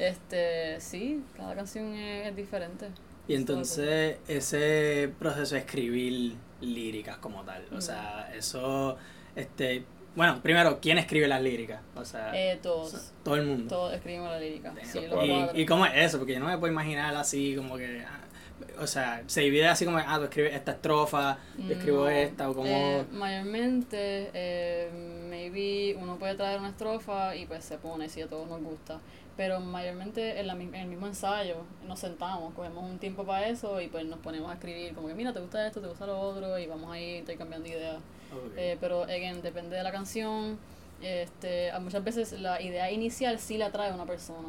Este, 0.00 0.80
sí, 0.80 1.22
cada 1.36 1.54
canción 1.54 1.94
es, 1.94 2.28
es 2.28 2.36
diferente. 2.36 2.86
Y 3.28 3.34
entonces 3.34 4.16
ese 4.26 5.12
proceso 5.18 5.54
de 5.54 5.60
escribir 5.60 6.34
líricas 6.60 7.18
como 7.18 7.42
tal, 7.44 7.62
o 7.70 7.74
Ujú. 7.74 7.82
sea, 7.82 8.30
eso, 8.34 8.96
este, 9.36 9.84
bueno, 10.16 10.40
primero, 10.42 10.80
¿quién 10.80 10.98
escribe 10.98 11.28
las 11.28 11.40
líricas? 11.42 11.80
O 11.94 12.04
sea, 12.04 12.32
Eh, 12.34 12.58
todos, 12.60 13.12
todo 13.22 13.36
el 13.36 13.46
mundo. 13.46 13.68
todos 13.68 13.94
escribimos 13.94 14.30
la 14.30 14.40
lírica. 14.40 14.72
Damn. 14.74 14.84
Sí. 14.84 14.98
¿Y, 15.54 15.60
¿Y 15.62 15.66
cómo 15.66 15.86
es 15.86 15.92
eso? 15.96 16.18
Porque 16.18 16.32
yo 16.34 16.40
no 16.40 16.46
me 16.46 16.58
puedo 16.58 16.72
imaginar 16.72 17.14
así 17.14 17.54
como 17.54 17.76
que, 17.76 18.02
ah, 18.04 18.20
o 18.80 18.86
sea, 18.86 19.22
se 19.26 19.42
divide 19.42 19.68
así 19.68 19.84
como, 19.84 19.98
ah, 19.98 20.16
tú 20.18 20.24
escribes 20.24 20.54
esta 20.54 20.72
estrofa, 20.72 21.38
yo 21.56 21.72
escribo 21.74 22.08
esta, 22.08 22.50
o 22.50 22.54
como... 22.54 22.66
eh, 22.68 23.04
mayormente, 23.12 24.30
eh, 24.34 24.90
maybe 25.28 25.94
uno 26.00 26.16
puede 26.18 26.34
traer 26.34 26.58
una 26.58 26.70
estrofa 26.70 27.36
y 27.36 27.46
pues 27.46 27.64
se 27.64 27.78
pone 27.78 28.08
si 28.08 28.22
a 28.22 28.26
todos 28.28 28.48
nos 28.48 28.60
gusta. 28.62 28.98
Pero 29.40 29.58
mayormente 29.58 30.38
en, 30.38 30.46
la, 30.46 30.54
mi- 30.54 30.64
en 30.66 30.74
el 30.74 30.86
mismo 30.88 31.06
ensayo 31.06 31.56
nos 31.88 31.98
sentamos, 31.98 32.52
cogemos 32.52 32.84
un 32.84 32.98
tiempo 32.98 33.24
para 33.24 33.48
eso 33.48 33.80
y 33.80 33.86
pues 33.88 34.04
nos 34.04 34.18
ponemos 34.18 34.50
a 34.50 34.52
escribir 34.52 34.92
como 34.94 35.08
que 35.08 35.14
mira, 35.14 35.32
te 35.32 35.40
gusta 35.40 35.66
esto, 35.66 35.80
te 35.80 35.88
gusta 35.88 36.04
lo 36.06 36.20
otro 36.20 36.58
y 36.58 36.66
vamos 36.66 36.92
ahí 36.92 37.16
intercambiando 37.16 37.66
ideas. 37.66 37.96
Ok. 37.96 38.52
Eh, 38.58 38.76
pero 38.82 39.04
again, 39.04 39.40
depende 39.40 39.76
de 39.76 39.82
la 39.82 39.92
canción. 39.92 40.58
Este, 41.00 41.70
a 41.70 41.80
muchas 41.80 42.04
veces 42.04 42.32
la 42.38 42.60
idea 42.60 42.90
inicial 42.90 43.38
sí 43.38 43.56
la 43.56 43.72
trae 43.72 43.90
una 43.94 44.04
persona 44.04 44.48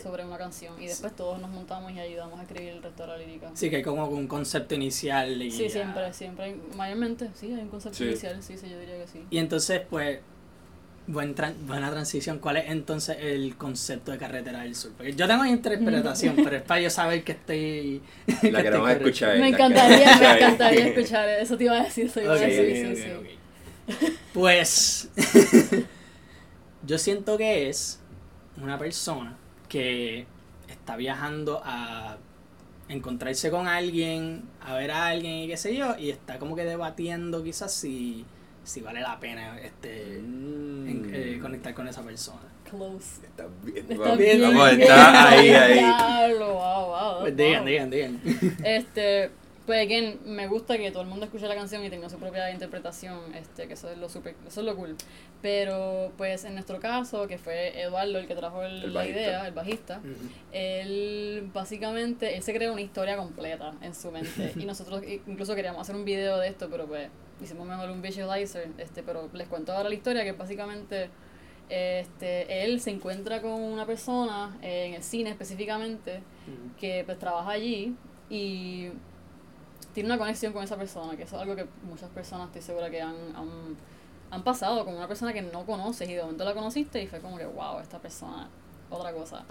sobre 0.00 0.24
una 0.24 0.38
canción 0.38 0.80
y 0.80 0.86
después 0.86 1.16
todos 1.16 1.40
nos 1.40 1.50
montamos 1.50 1.90
y 1.90 1.98
ayudamos 1.98 2.38
a 2.38 2.42
escribir 2.42 2.68
el 2.74 2.82
resto 2.84 3.02
de 3.02 3.08
la 3.08 3.16
lírica. 3.18 3.50
Sí, 3.54 3.68
que 3.68 3.76
hay 3.76 3.82
como 3.82 4.06
un 4.06 4.28
concepto 4.28 4.76
inicial 4.76 5.42
y 5.42 5.50
Sí, 5.50 5.64
ya. 5.64 5.70
siempre, 5.70 6.12
siempre. 6.12 6.44
hay- 6.44 6.62
Mayormente, 6.76 7.28
sí, 7.34 7.46
hay 7.52 7.62
un 7.62 7.68
concepto 7.70 7.98
Sí. 7.98 8.04
inicial, 8.04 8.40
sí, 8.40 8.56
sí, 8.56 8.70
yo 8.70 8.78
diría 8.78 8.98
que 8.98 9.08
sí. 9.08 9.26
Y 9.30 9.38
entonces, 9.38 9.82
pues, 9.90 10.20
buen 11.08 11.34
tran- 11.34 11.56
buena 11.66 11.90
transición. 11.90 12.38
¿Cuál 12.38 12.58
es 12.58 12.70
entonces 12.70 13.16
el 13.20 13.56
concepto 13.56 14.12
de 14.12 14.18
Carretera 14.18 14.60
del 14.62 14.76
Sur? 14.76 14.92
Porque 14.96 15.14
yo 15.14 15.26
tengo 15.26 15.40
una 15.40 15.50
interpretación, 15.50 16.36
pero 16.44 16.56
es 16.56 16.62
para 16.62 16.80
yo 16.82 16.90
saber 16.90 17.24
que 17.24 17.32
estoy... 17.32 18.02
que 18.40 18.52
La 18.52 18.62
queremos 18.62 18.88
correcto. 18.88 19.08
escuchar. 19.08 19.38
Me 19.38 19.48
encantaría, 19.48 20.16
me 20.18 20.30
encantaría 20.36 20.86
escuchar 20.86 21.28
eso, 21.30 21.56
te 21.58 21.64
iba 21.64 21.76
a 21.80 21.84
decir, 21.84 22.06
eso 22.06 22.20
iba 22.20 22.34
Ok, 22.34 22.40
a 22.40 22.46
decir, 22.46 22.66
ok, 22.70 22.76
sí, 22.76 22.86
ok, 22.86 22.96
sí. 22.96 23.10
ok. 23.12 23.26
Pues, 24.32 25.10
yo 26.82 26.98
siento 26.98 27.36
que 27.38 27.68
es 27.68 28.00
una 28.62 28.78
persona 28.78 29.36
que 29.68 30.26
está 30.68 30.96
viajando 30.96 31.60
a 31.64 32.18
encontrarse 32.88 33.50
con 33.50 33.68
alguien, 33.68 34.44
a 34.60 34.74
ver 34.74 34.90
a 34.92 35.06
alguien 35.08 35.34
y 35.44 35.48
qué 35.48 35.56
sé 35.56 35.76
yo, 35.76 35.96
y 35.98 36.10
está 36.10 36.38
como 36.38 36.56
que 36.56 36.64
debatiendo 36.64 37.44
quizás 37.44 37.72
si, 37.74 38.24
si 38.68 38.80
vale 38.82 39.00
la 39.00 39.18
pena 39.18 39.58
este 39.60 40.18
en- 40.18 41.10
eh, 41.12 41.36
Mm. 41.38 41.42
conectar 41.42 41.74
con 41.74 41.88
esa 41.88 42.02
persona. 42.02 42.40
Close. 42.68 43.24
Está 43.26 43.46
bien. 43.64 43.78
Está 43.88 43.94
Vamos, 43.96 44.18
bien, 44.18 44.40
vamos, 44.42 44.72
está 44.72 45.28
ahí, 45.30 45.48
ahí. 45.50 45.74
Diablo, 45.78 46.52
wow, 46.54 46.86
wow, 46.86 47.20
Pues 47.20 47.34
wow. 47.36 47.44
digan, 47.46 47.64
digan, 47.64 47.90
digan. 47.90 48.20
Este, 48.64 49.30
pues 49.64 49.84
again, 49.86 50.18
me 50.26 50.46
gusta 50.48 50.76
que 50.78 50.90
todo 50.90 51.02
el 51.02 51.08
mundo 51.08 51.24
escuche 51.26 51.46
la 51.46 51.54
canción 51.54 51.82
y 51.84 51.90
tenga 51.90 52.08
su 52.10 52.18
propia 52.18 52.50
interpretación, 52.50 53.34
este, 53.34 53.66
que 53.68 53.74
eso 53.74 53.90
es 53.90 53.98
lo 53.98 54.08
super, 54.08 54.34
eso 54.46 54.60
es 54.60 54.66
lo 54.66 54.76
cool. 54.76 54.96
Pero 55.42 56.12
pues 56.18 56.44
en 56.44 56.54
nuestro 56.54 56.78
caso, 56.80 57.26
que 57.26 57.38
fue 57.38 57.80
Eduardo 57.80 58.18
el 58.18 58.26
que 58.26 58.34
trajo 58.34 58.62
el- 58.62 58.84
El 58.84 58.94
la 58.94 59.06
idea, 59.06 59.46
el 59.46 59.52
bajista, 59.54 59.98
Ujú. 59.98 60.28
él 60.52 61.50
básicamente, 61.54 62.36
él 62.36 62.42
se 62.42 62.52
creó 62.54 62.72
una 62.72 62.80
historia 62.82 63.16
completa 63.16 63.74
en 63.82 63.94
su 63.94 64.10
mente 64.10 64.52
y 64.56 64.64
nosotros 64.64 65.02
incluso 65.26 65.54
queríamos 65.54 65.80
hacer 65.82 65.96
un 65.96 66.04
video 66.04 66.38
de 66.38 66.48
esto, 66.48 66.68
pero 66.70 66.86
pues 66.86 67.08
hicimos 67.44 67.66
mejor 67.66 67.90
un 67.90 68.02
visualizer, 68.02 68.70
este, 68.78 69.02
pero 69.02 69.28
les 69.32 69.48
cuento 69.48 69.72
ahora 69.72 69.88
la 69.88 69.94
historia 69.94 70.24
que 70.24 70.32
básicamente 70.32 71.10
este, 71.68 72.64
él 72.64 72.80
se 72.80 72.90
encuentra 72.90 73.42
con 73.42 73.52
una 73.52 73.84
persona 73.84 74.56
eh, 74.62 74.86
en 74.86 74.94
el 74.94 75.02
cine 75.02 75.30
específicamente 75.30 76.22
que 76.80 77.02
pues 77.04 77.18
trabaja 77.18 77.50
allí 77.50 77.94
y 78.30 78.88
tiene 79.92 80.08
una 80.08 80.18
conexión 80.18 80.52
con 80.52 80.62
esa 80.62 80.76
persona, 80.76 81.16
que 81.16 81.24
eso 81.24 81.36
es 81.36 81.42
algo 81.42 81.56
que 81.56 81.66
muchas 81.82 82.08
personas 82.10 82.46
estoy 82.46 82.62
segura 82.62 82.88
que 82.88 83.02
han, 83.02 83.16
han, 83.34 83.76
han 84.30 84.44
pasado 84.44 84.84
con 84.84 84.94
una 84.94 85.08
persona 85.08 85.32
que 85.32 85.42
no 85.42 85.66
conoces 85.66 86.08
y 86.08 86.14
de 86.14 86.22
momento 86.22 86.44
la 86.44 86.54
conociste 86.54 87.02
y 87.02 87.06
fue 87.06 87.20
como 87.20 87.36
que, 87.36 87.46
wow, 87.46 87.80
esta 87.80 87.98
persona, 87.98 88.48
otra 88.90 89.12
cosa. 89.12 89.44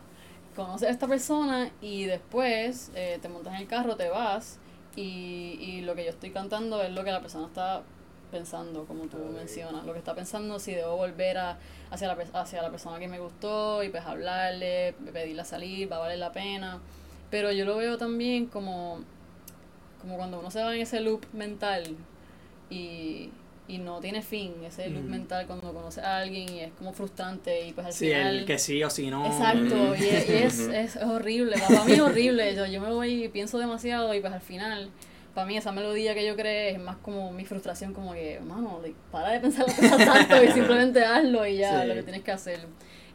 Conoces 0.55 0.87
a 0.87 0.91
esta 0.91 1.07
persona 1.07 1.69
y 1.81 2.05
después 2.05 2.91
eh, 2.95 3.19
te 3.21 3.29
montas 3.29 3.53
en 3.53 3.61
el 3.61 3.67
carro, 3.67 3.95
te 3.95 4.09
vas 4.09 4.57
y, 4.97 5.57
y 5.61 5.81
lo 5.83 5.95
que 5.95 6.03
yo 6.03 6.09
estoy 6.09 6.31
cantando 6.31 6.81
es 6.81 6.91
lo 6.91 7.05
que 7.05 7.11
la 7.11 7.21
persona 7.21 7.47
está 7.47 7.83
pensando, 8.31 8.85
como 8.85 9.05
tú 9.05 9.17
mencionas, 9.17 9.85
lo 9.85 9.93
que 9.93 9.99
está 9.99 10.13
pensando 10.13 10.59
si 10.59 10.73
debo 10.73 10.97
volver 10.97 11.37
a, 11.37 11.57
hacia, 11.91 12.07
la, 12.07 12.17
hacia 12.33 12.61
la 12.61 12.69
persona 12.69 12.99
que 12.99 13.07
me 13.07 13.19
gustó 13.19 13.83
y 13.83 13.89
pues 13.89 14.03
hablarle, 14.05 14.95
pedirle 15.13 15.41
a 15.41 15.45
salir, 15.45 15.89
va 15.91 15.97
a 15.97 15.99
valer 15.99 16.19
la 16.19 16.31
pena. 16.31 16.79
Pero 17.29 17.51
yo 17.51 17.63
lo 17.65 17.77
veo 17.77 17.97
también 17.97 18.47
como, 18.47 18.99
como 20.01 20.17
cuando 20.17 20.39
uno 20.39 20.51
se 20.51 20.61
va 20.61 20.75
en 20.75 20.81
ese 20.81 20.99
loop 20.99 21.25
mental 21.31 21.95
y, 22.69 23.29
y 23.67 23.79
no 23.79 23.99
tiene 23.99 24.21
fin, 24.21 24.53
ese 24.65 24.89
loop 24.89 25.01
Ujú. 25.01 25.09
mental 25.09 25.45
cuando 25.45 25.73
conoce 25.73 25.99
a 26.01 26.19
alguien 26.19 26.47
y 26.49 26.59
es 26.61 26.71
como 26.73 26.93
frustrante 26.93 27.67
y 27.67 27.73
pues 27.73 27.87
al 27.87 27.93
Sí, 27.93 28.05
final... 28.07 28.37
el 28.39 28.45
que 28.45 28.57
sí 28.59 28.83
o 28.83 28.89
si 28.89 29.09
no. 29.09 29.25
Exacto, 29.25 29.95
y, 29.95 30.07
es, 30.07 30.29
y 30.29 30.33
es, 30.33 30.59
es 30.59 30.95
horrible, 31.03 31.57
para 31.59 31.83
mí 31.83 31.91
es 31.93 31.99
horrible, 31.99 32.55
yo, 32.55 32.65
yo 32.65 32.79
me 32.81 32.89
voy 32.91 33.25
y 33.25 33.27
pienso 33.29 33.57
demasiado 33.57 34.13
y 34.13 34.21
pues 34.21 34.31
al 34.31 34.41
final, 34.41 34.89
para 35.35 35.45
mí 35.47 35.57
esa 35.57 35.71
melodía 35.73 36.13
que 36.15 36.25
yo 36.25 36.35
creé 36.37 36.71
es 36.71 36.79
más 36.79 36.95
como 36.97 37.31
mi 37.33 37.43
frustración, 37.45 37.93
como 37.93 38.13
que, 38.13 38.39
mano, 38.39 38.79
like, 38.81 38.95
para 39.11 39.31
de 39.31 39.39
pensar 39.41 39.65
las 39.67 39.75
cosas 39.75 39.97
tanto 40.05 40.43
y 40.43 40.47
simplemente 40.53 41.03
hazlo 41.03 41.45
y 41.45 41.57
ya, 41.57 41.81
Sí. 41.81 41.87
lo 41.89 41.93
que 41.95 42.03
tienes 42.03 42.23
que 42.23 42.31
hacer. 42.31 42.65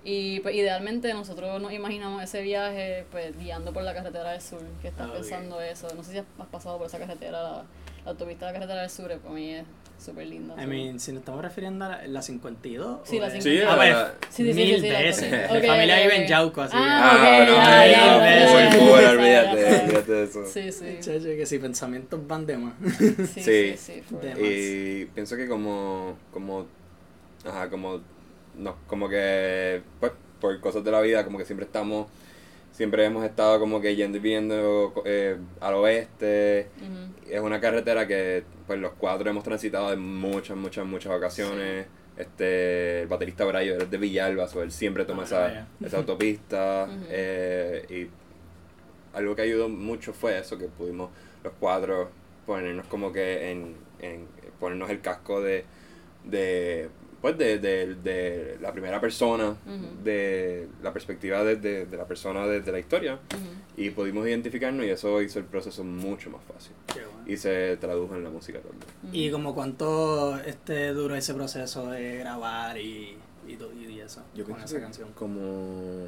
Y 0.05 0.41
pues 0.41 0.55
idealmente 0.57 1.15
nosotros 1.15 1.63
nos 1.63 1.73
imaginamos 1.73 2.23
ese 2.25 2.43
viaje 2.43 3.07
pues 3.13 3.39
guiando 3.39 3.73
por 3.73 3.85
la 3.85 3.95
carretera 3.95 4.33
del 4.33 4.41
sur, 4.43 4.61
que 4.83 4.89
estás 4.89 5.09
Ah, 5.09 5.13
pensando 5.15 5.61
eso, 5.63 5.87
no 5.95 6.03
sé 6.03 6.11
si 6.13 6.19
has 6.19 6.25
has 6.41 6.47
pasado 6.49 6.77
por 6.77 6.89
esa 6.89 6.99
carretera, 6.99 7.41
la, 7.41 7.51
la 8.05 8.11
autopista 8.11 8.47
de 8.47 8.53
la 8.53 8.59
carretera 8.59 8.81
del 8.83 8.91
sur, 8.91 9.17
para 9.19 9.33
mí 9.35 9.51
es 9.55 9.65
súper 10.03 10.27
linda. 10.27 10.55
I 10.63 10.67
mean, 10.67 11.01
si 11.01 11.13
nos 11.13 11.21
estamos 11.21 11.43
refiriendo 11.43 11.85
a 11.85 11.89
la, 11.89 12.07
la 12.07 12.23
52. 12.23 13.01
Sí, 13.05 13.19
la 13.19 13.27
es- 13.29 13.33
52. 13.45 13.75
Sí, 13.75 13.91
Ah, 13.95 14.13
Sí, 14.31 14.45
sí, 14.45 14.53
sí, 14.53 14.55
mil 14.55 14.75
sí, 14.77 14.81
sí, 14.81 14.89
la 14.89 14.99
veces. 15.01 15.31
Mi 15.53 15.67
familia 15.67 15.97
ok, 15.97 16.03
vive 16.03 16.17
en. 16.23 16.29
Yauco, 16.29 16.61
así. 16.63 16.77
Ah, 16.77 17.01
Ah, 17.03 17.43
ok, 17.43 17.47
no, 17.49 19.01
ya, 19.01 19.11
olvídate, 19.11 19.83
olvídate 19.85 20.13
de 20.13 20.25
eso. 20.25 20.47
Sí, 20.47 20.73
sí. 20.73 20.85
Chacho, 21.01 21.25
que 21.25 21.47
si 21.47 21.59
pensamientos 21.59 22.21
van 22.27 22.47
de 22.47 22.57
más. 22.59 22.75
Sí, 23.35 23.75
sí, 23.77 24.03
Y 24.41 25.05
pienso 25.07 25.37
que 25.37 25.49
como, 25.49 26.17
como, 26.33 26.67
ajá, 27.45 27.69
como, 27.71 28.01
no, 28.59 28.77
como 28.87 29.09
que, 29.09 29.83
pues, 30.01 30.13
por 30.41 30.61
cosas 30.61 30.83
de 30.85 30.91
la 30.91 31.01
vida, 31.01 31.25
como 31.25 31.39
que 31.39 31.45
siempre 31.45 31.67
estamos, 31.67 32.07
siempre 32.73 33.05
hemos 33.05 33.25
estado 33.25 33.61
como 33.61 33.81
que 33.81 33.95
yendo 33.95 34.19
y 34.19 34.21
viendo 34.21 34.93
eh, 35.05 35.37
al 35.61 35.75
oeste. 35.75 36.69
Es 37.31 37.41
una 37.41 37.61
carretera 37.61 38.07
que, 38.07 38.45
pues, 38.67 38.81
los 38.81 38.93
cuatro 38.93 39.31
hemos 39.31 39.45
transitado 39.45 39.93
en 39.93 40.01
muchas, 40.01 40.57
muchas, 40.57 40.85
muchas 40.85 41.13
ocasiones. 41.13 41.87
Este, 42.17 43.03
el 43.03 43.09
baterista 43.09 43.45
Brayo 43.45 43.79
es 43.79 43.91
de 43.91 43.97
Villalba, 43.97 44.47
so 44.47 44.63
él 44.63 44.71
siempre 44.71 45.05
toma 45.05 45.23
Ah, 45.23 45.27
esa, 45.27 45.67
esa 45.87 45.97
autopista. 45.99 46.89
Eh, 47.09 47.87
y 47.89 49.17
algo 49.17 49.37
que 49.37 49.43
ayudó 49.43 49.69
mucho 49.69 50.13
fue 50.13 50.39
eso, 50.39 50.59
que 50.59 50.67
pudimos 50.67 51.11
los 51.45 51.53
cuatro 51.59 52.11
ponernos 52.47 52.87
como 52.87 53.13
que 53.13 53.51
en, 53.51 53.77
en 54.01 54.27
ponernos 54.59 54.91
el 54.91 55.01
casco 55.01 55.41
de, 55.41 55.65
de 56.25 56.89
pues 57.23 57.39
de, 57.39 57.59
de, 57.59 57.95
de 57.95 58.59
la 58.61 58.73
primera 58.73 59.01
persona, 59.01 59.57
de 60.05 60.69
la 60.83 60.93
perspectiva 60.93 61.43
de, 61.45 61.57
de, 61.57 61.87
de 61.87 61.97
la 61.97 62.05
persona 62.05 62.47
desde 62.47 62.73
la 62.73 62.81
historia, 62.81 63.19
y 63.77 63.89
pudimos 63.91 64.27
identificarnos 64.27 64.85
y 64.85 64.91
eso 64.91 65.23
hizo 65.23 65.39
el 65.39 65.47
proceso 65.47 65.85
mucho 65.85 66.29
más 66.31 66.43
fácil. 66.53 66.73
Y 67.25 67.37
se 67.37 67.77
tradujo 67.77 68.17
en 68.17 68.25
la 68.25 68.31
música 68.31 68.59
también. 68.59 68.83
Y 69.13 69.31
como 69.31 69.55
cuánto 69.55 70.37
este 70.45 70.93
duró 70.93 71.15
ese 71.15 71.33
proceso 71.35 71.87
de 71.93 72.19
grabar 72.19 72.77
y, 72.77 73.17
y, 73.47 73.53
y 73.89 74.01
eso 74.01 74.23
Yo 74.35 74.45
con 74.45 74.61
esa 74.61 74.81
canción. 74.81 75.13
como 75.15 76.05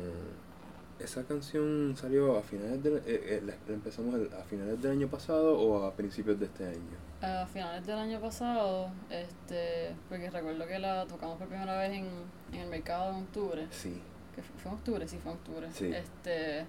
Esa 0.98 1.24
canción 1.24 1.94
salió 1.96 2.36
a 2.38 2.42
finales 2.42 2.82
del... 2.82 2.98
eh, 2.98 3.02
eh, 3.06 3.54
empezamos 3.68 4.14
el- 4.14 4.32
a 4.32 4.44
finales 4.44 4.80
del 4.80 4.92
año 4.92 5.08
pasado 5.08 5.58
o 5.58 5.84
a 5.84 5.92
principios 5.92 6.38
de 6.38 6.46
este 6.46 6.66
año. 6.66 6.96
A 7.20 7.46
finales 7.46 7.84
del 7.86 7.98
año 7.98 8.20
pasado, 8.20 8.90
este, 9.10 9.94
porque 10.08 10.30
recuerdo 10.30 10.66
que 10.66 10.78
la 10.78 11.04
tocamos 11.06 11.36
por 11.38 11.48
primera 11.48 11.76
vez 11.78 11.92
en, 11.92 12.06
en 12.52 12.60
el 12.60 12.68
mercado 12.68 13.10
en 13.10 13.24
octubre. 13.24 13.66
Sí. 13.70 14.00
que 14.34 14.42
fue, 14.42 14.56
fue 14.60 14.70
en 14.72 14.78
octubre, 14.78 15.08
sí, 15.08 15.18
fue 15.22 15.32
en 15.32 15.38
octubre. 15.38 15.68
Sí. 15.72 15.86
Este, 15.92 16.66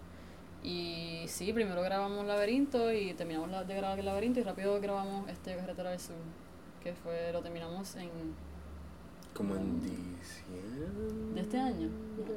y 0.64 1.26
sí, 1.28 1.54
primero 1.54 1.82
grabamos 1.84 2.26
Laberinto 2.26 2.92
y 2.92 3.14
terminamos 3.14 3.52
la- 3.52 3.64
de 3.64 3.76
grabar 3.76 4.00
el 4.00 4.06
Laberinto 4.06 4.40
y 4.40 4.44
rápido 4.44 4.80
grabamos 4.82 5.30
este 5.30 5.56
Carretera 5.56 5.92
del 5.92 6.00
Sur, 6.00 6.16
que 6.84 6.94
fue, 6.94 7.32
lo 7.32 7.42
terminamos 7.42 7.96
en, 7.96 8.10
Como 9.36 9.56
en 9.56 9.82
diciembre. 9.82 11.36
de 11.36 11.42
este 11.42 11.60
año. 11.60 11.90
Pero 12.18 12.34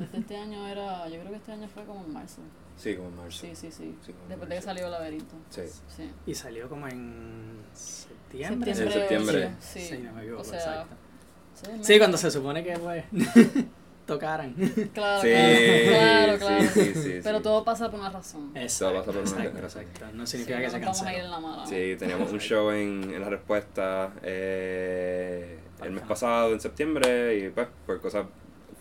desde 0.00 0.18
este 0.18 0.36
año 0.36 0.66
era, 0.66 1.08
yo 1.08 1.18
creo 1.20 1.30
que 1.32 1.36
este 1.36 1.52
año 1.52 1.68
fue 1.68 1.84
como 1.84 2.04
en 2.04 2.12
marzo. 2.12 2.40
Sí, 2.76 2.94
como 2.94 3.08
en 3.08 3.16
marzo. 3.16 3.40
Sí, 3.46 3.50
sí, 3.54 3.70
sí. 3.72 3.94
Después 4.28 4.48
de 4.48 4.56
que 4.56 4.62
salió 4.62 4.88
Laberinto. 4.88 5.34
Sí. 5.50 5.62
Sí. 5.94 6.10
Y 6.26 6.34
salió 6.34 6.68
como 6.68 6.86
en 6.88 7.62
septiembre. 7.72 8.70
En 8.70 8.76
septiembre. 8.76 9.54
Sí, 9.60 9.80
Sí, 9.80 9.98
no 9.98 10.12
me 10.12 10.22
equivoco, 10.22 10.42
o 10.42 10.44
sea, 10.44 10.58
exacto. 10.82 11.84
sí, 11.84 11.98
cuando 11.98 12.16
se 12.16 12.30
supone 12.30 12.62
que 12.62 12.78
pues 12.78 13.04
tocaran. 14.06 14.54
Claro, 14.94 15.20
Sí, 15.22 15.28
claro, 15.28 16.38
claro, 16.38 16.62
sí, 16.62 16.68
claro. 16.68 16.68
sí, 16.72 16.94
sí, 16.94 17.20
Pero 17.22 17.38
sí. 17.38 17.42
todo 17.42 17.64
pasa 17.64 17.90
por 17.90 18.00
una 18.00 18.10
razón. 18.10 18.50
Exacto, 18.54 18.94
pasa 19.00 19.04
por 19.12 19.16
una 19.16 19.30
exacto, 19.30 19.60
razón. 19.60 19.82
exacto. 19.82 20.06
No 20.16 20.26
significa 20.26 20.58
que 20.60 20.70
se 20.70 20.78
nos 20.78 20.86
vamos 20.86 21.02
a 21.02 21.12
ir 21.12 21.18
en 21.18 21.24
canceló. 21.30 21.30
la 21.30 21.40
mala. 21.56 21.66
Sí, 21.66 21.96
teníamos 21.98 22.32
un 22.32 22.40
show 22.40 22.70
en, 22.70 23.10
en 23.12 23.20
la 23.20 23.28
respuesta 23.28 24.12
eh, 24.22 25.58
el 25.82 25.90
mes 25.90 26.04
pasado, 26.04 26.52
en 26.52 26.60
septiembre, 26.60 27.36
y 27.36 27.48
pues 27.50 27.66
por 27.84 28.00
cosas 28.00 28.26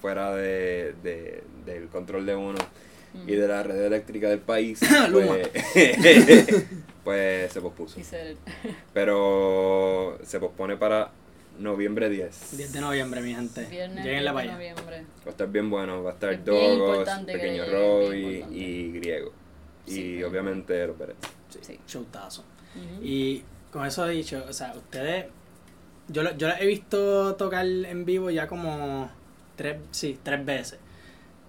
fuera 0.01 0.33
de, 0.35 0.93
de- 1.03 1.43
del 1.65 1.87
control 1.89 2.25
de 2.25 2.35
uno 2.35 2.59
y 3.25 3.33
de 3.35 3.47
la 3.47 3.63
red 3.63 3.81
eléctrica 3.81 4.27
del 4.29 4.39
país, 4.39 4.79
pues, 5.11 5.49
pues 7.03 7.51
se 7.51 7.61
pospuso. 7.61 7.99
Pero 8.93 10.17
se 10.23 10.39
pospone 10.39 10.77
para 10.77 11.11
noviembre 11.59 12.09
10. 12.09 12.57
10 12.57 12.73
de 12.73 12.81
noviembre, 12.81 13.21
mi 13.21 13.33
gente. 13.35 13.65
Viernes 13.65 13.95
10 13.95 14.05
Lleguenla 14.05 14.33
de 14.33 14.47
noviembre. 14.51 15.05
Va 15.21 15.27
a 15.27 15.29
estar 15.29 15.47
bien 15.51 15.69
bueno, 15.69 16.03
va 16.03 16.11
a 16.11 16.13
estar 16.13 16.33
Es 16.33 16.45
Dogos, 16.45 17.07
Pequeño 17.25 17.63
lleguen, 17.65 17.71
Roy 17.71 18.45
y 18.51 18.91
Griego. 18.93 19.31
Y 19.87 19.91
Sí. 19.91 20.23
obviamente 20.23 20.85
los 20.87 20.97
Pérez. 20.97 21.15
Sí. 21.61 21.79
Showtazo. 21.87 22.43
Y 23.01 23.43
con 23.71 23.85
eso 23.85 24.05
dicho, 24.07 24.43
o 24.47 24.53
sea, 24.53 24.73
ustedes. 24.75 25.25
Yo, 26.07 26.21
lo- 26.23 26.35
yo 26.37 26.47
la 26.47 26.59
he 26.59 26.65
visto 26.67 27.35
tocar 27.35 27.65
en 27.65 28.05
vivo 28.05 28.29
ya 28.29 28.47
como 28.47 29.09
tres, 29.55 29.77
sí, 29.91 30.19
tres 30.21 30.45
veces. 30.45 30.79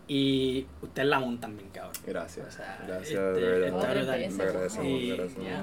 Y 0.08 0.66
ustedes 0.82 1.08
la 1.08 1.18
montan 1.18 1.56
bien, 1.56 1.68
cabrón. 1.70 1.92
Gracias. 2.06 2.46
O 2.46 2.50
sea, 2.52 2.78
Gracias, 2.86 3.08
este, 3.10 3.20
de 3.20 3.58
verdad. 3.58 3.94
Le 3.94 4.42
agradecemos, 4.44 4.84
Y-. 4.86 5.16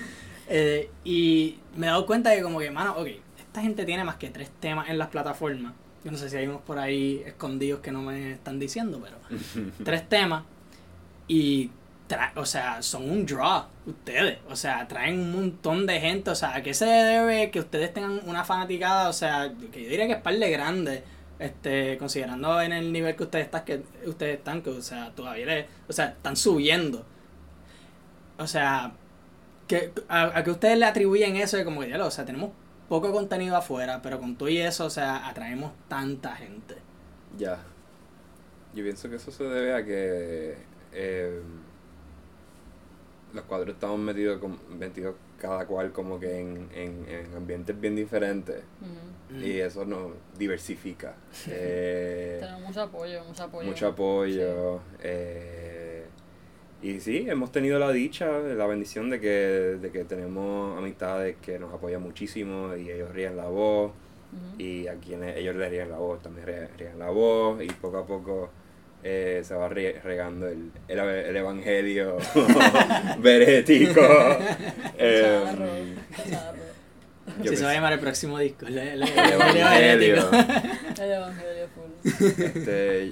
Eh, 0.54 0.90
y 1.06 1.58
me 1.78 1.88
he 1.88 1.90
dado 1.90 2.06
cuenta 2.06 2.30
de 2.32 2.38
que 2.38 2.44
como 2.44 2.60
que, 2.60 2.70
mano, 2.72 2.96
ok, 2.98 3.08
esta 3.52 3.62
gente 3.62 3.86
tiene 3.86 4.04
más 4.04 4.16
que 4.16 4.30
tres 4.30 4.50
temas 4.60 4.90
en 4.90 4.98
las 4.98 5.10
plataformas. 5.10 5.74
Yo 6.04 6.12
no 6.12 6.18
sé 6.18 6.30
si 6.30 6.38
hay 6.38 6.48
unos 6.48 6.62
por 6.62 6.80
ahí 6.80 7.22
escondidos 7.26 7.82
que 7.82 7.92
no 7.92 8.02
me 8.02 8.32
están 8.32 8.58
diciendo, 8.60 9.02
pero 9.04 9.18
tres 9.84 10.08
temas. 10.08 10.44
Y, 11.28 11.70
tra- 12.10 12.32
o 12.36 12.46
sea, 12.46 12.82
son 12.82 13.10
un 13.10 13.26
draw 13.26 13.66
ustedes. 13.86 14.40
O 14.50 14.56
sea, 14.56 14.88
traen 14.88 15.20
un 15.20 15.32
montón 15.34 15.86
de 15.86 16.00
gente. 16.00 16.32
O 16.32 16.36
sea, 16.36 16.56
¿a 16.56 16.64
qué 16.64 16.74
se 16.74 16.86
debe 16.86 17.52
que 17.52 17.60
ustedes 17.60 17.94
tengan 17.94 18.22
una 18.26 18.44
fanaticada? 18.44 19.10
O 19.10 19.14
sea, 19.14 19.52
que 19.72 19.84
yo 19.84 19.90
diría 19.90 20.08
que 20.08 20.14
es 20.14 20.22
par 20.22 20.36
de 20.38 20.50
grande. 20.50 21.04
Este, 21.38 21.98
considerando 21.98 22.62
en 22.62 22.72
el 22.72 22.92
nivel 22.94 23.16
que 23.16 23.24
ustedes 23.24 23.46
están, 23.46 23.66
que 23.66 23.84
ustedes 24.06 24.38
están, 24.38 24.62
que, 24.62 24.70
o 24.70 24.82
sea, 24.82 25.12
todavía 25.16 25.46
le- 25.46 25.68
o 25.90 25.94
sea, 25.94 26.06
están 26.06 26.36
subiendo. 26.38 27.06
O 28.38 28.48
sea, 28.48 28.92
que, 29.68 29.92
a, 30.10 30.38
a 30.40 30.44
que 30.44 30.52
ustedes 30.52 30.78
le 30.78 30.86
atribuyen 30.86 31.36
eso 31.36 31.58
de 31.58 31.66
como 31.66 31.82
que, 31.82 31.90
ya, 31.90 32.04
o 32.04 32.12
sea, 32.12 32.26
tenemos 32.26 32.52
poco 32.92 33.10
contenido 33.14 33.56
afuera, 33.56 34.02
pero 34.02 34.20
con 34.20 34.36
todo 34.36 34.50
y 34.50 34.58
eso, 34.58 34.84
o 34.86 34.90
sea, 34.90 35.26
atraemos 35.30 35.72
tanta 35.88 36.36
gente. 36.36 36.76
Ya. 37.38 37.58
Yo 38.74 38.84
pienso 38.84 39.10
que 39.10 39.16
eso 39.16 39.32
se 39.32 39.46
debe 39.46 39.74
a 39.74 39.86
que 39.86 40.58
eh, 40.92 41.42
los 43.34 43.46
cuadros 43.46 43.76
estamos 43.76 43.98
metidos, 43.98 44.40
con, 44.42 44.60
metidos 44.78 45.16
cada 45.40 45.66
cual 45.66 45.94
como 45.94 46.20
que 46.20 46.38
en, 46.42 46.68
en, 46.74 47.06
en 47.08 47.34
ambientes 47.34 47.80
bien 47.80 47.96
diferentes. 47.96 48.62
Mm. 48.82 49.42
y 49.42 49.52
eso 49.62 49.86
nos 49.86 50.12
diversifica. 50.38 51.16
Eh, 51.48 52.40
Tenemos 52.42 52.62
mucho 52.62 52.82
apoyo, 52.82 53.24
mucho 53.24 53.44
apoyo. 53.44 53.70
mucho 53.70 53.88
apoyo. 53.88 54.82
eh, 55.00 55.81
y 56.82 57.00
sí, 57.00 57.26
hemos 57.30 57.52
tenido 57.52 57.78
la 57.80 57.92
dicha, 57.92 58.28
la 58.40 58.66
bendición 58.66 59.10
de 59.10 59.20
que, 59.20 59.28
de 59.82 59.92
que 59.92 60.04
tenemos 60.04 60.78
amistades 60.78 61.36
que 61.42 61.60
nos 61.60 61.74
apoyan 61.74 62.02
muchísimo 62.02 62.76
y 62.76 62.90
ellos 62.90 63.12
ríen 63.12 63.38
la 63.38 63.46
voz. 63.46 63.92
Y 64.58 64.88
a 64.88 64.96
quienes 64.96 65.36
ellos 65.36 65.56
le 65.58 65.68
rían 65.70 65.92
la 65.92 65.98
voz, 65.98 66.22
también 66.22 66.48
rían 66.78 66.98
la 66.98 67.10
voz 67.10 67.62
y 67.62 67.68
poco 67.68 67.98
a 67.98 68.06
poco 68.06 68.50
eh, 69.04 69.42
se 69.44 69.54
va 69.56 69.68
re- 69.68 70.00
regando 70.04 70.48
el, 70.48 70.72
el, 70.88 71.00
el 71.00 71.36
evangelio 71.36 72.18
verético. 73.20 74.02
Yo 77.44 77.52
Si 77.52 77.58
se 77.58 77.64
va 77.64 77.72
a 77.72 77.74
llamar 77.74 77.94
el 77.94 78.00
próximo 78.00 78.38
disco, 78.40 78.66
el, 78.68 78.78
el- 78.78 79.02
el 79.04 79.10
el 79.10 79.32
Evangelio. 79.34 80.30
El 80.32 81.12
evangelio 81.12 81.68
full. 81.76 81.92
este, 82.44 83.12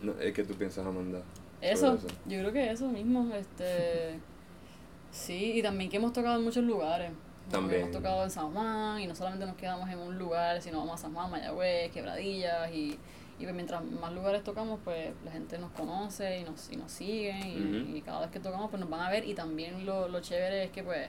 no, 0.00 0.14
¿Qué 0.16 0.44
tú 0.44 0.54
piensas, 0.54 0.86
Amanda? 0.86 1.22
Sobre 1.62 1.96
Eso, 1.96 1.98
yo 2.26 2.38
creo 2.40 2.52
que 2.52 2.70
eso 2.70 2.88
mismo, 2.88 3.32
este 3.34 4.18
sí, 5.10 5.52
y 5.58 5.62
también 5.62 5.90
que 5.90 5.96
hemos 5.98 6.12
tocado 6.12 6.36
en 6.38 6.44
muchos 6.44 6.64
lugares. 6.64 7.10
También. 7.50 7.82
Hemos 7.82 7.92
tocado 7.92 8.22
en 8.24 8.30
San 8.30 8.52
Juan 8.52 9.00
y 9.00 9.06
no 9.06 9.14
solamente 9.14 9.44
nos 9.44 9.56
quedamos 9.56 9.88
en 9.90 9.98
un 9.98 10.16
lugar, 10.18 10.62
sino 10.62 10.78
vamos 10.78 10.94
a 10.94 10.98
San 10.98 11.12
Juan, 11.14 11.30
Mayagüez, 11.30 11.90
Quebradillas 11.90 12.70
y, 12.72 12.98
y 13.38 13.42
pues 13.42 13.54
mientras 13.54 13.84
más 13.84 14.12
lugares 14.12 14.42
tocamos, 14.44 14.78
pues 14.84 15.10
la 15.24 15.32
gente 15.32 15.58
nos 15.58 15.70
conoce 15.72 16.38
y 16.38 16.44
nos, 16.44 16.70
y 16.70 16.76
nos 16.76 16.90
siguen 16.92 17.46
y, 17.46 17.56
Ujú. 17.56 17.96
y 17.96 18.02
cada 18.02 18.20
vez 18.20 18.30
que 18.30 18.40
tocamos 18.40 18.70
pues 18.70 18.80
nos 18.80 18.88
van 18.88 19.00
a 19.00 19.10
ver 19.10 19.26
y 19.26 19.34
también 19.34 19.84
lo, 19.84 20.08
lo 20.08 20.20
chévere 20.20 20.64
es 20.64 20.70
que 20.70 20.82
pues, 20.82 21.08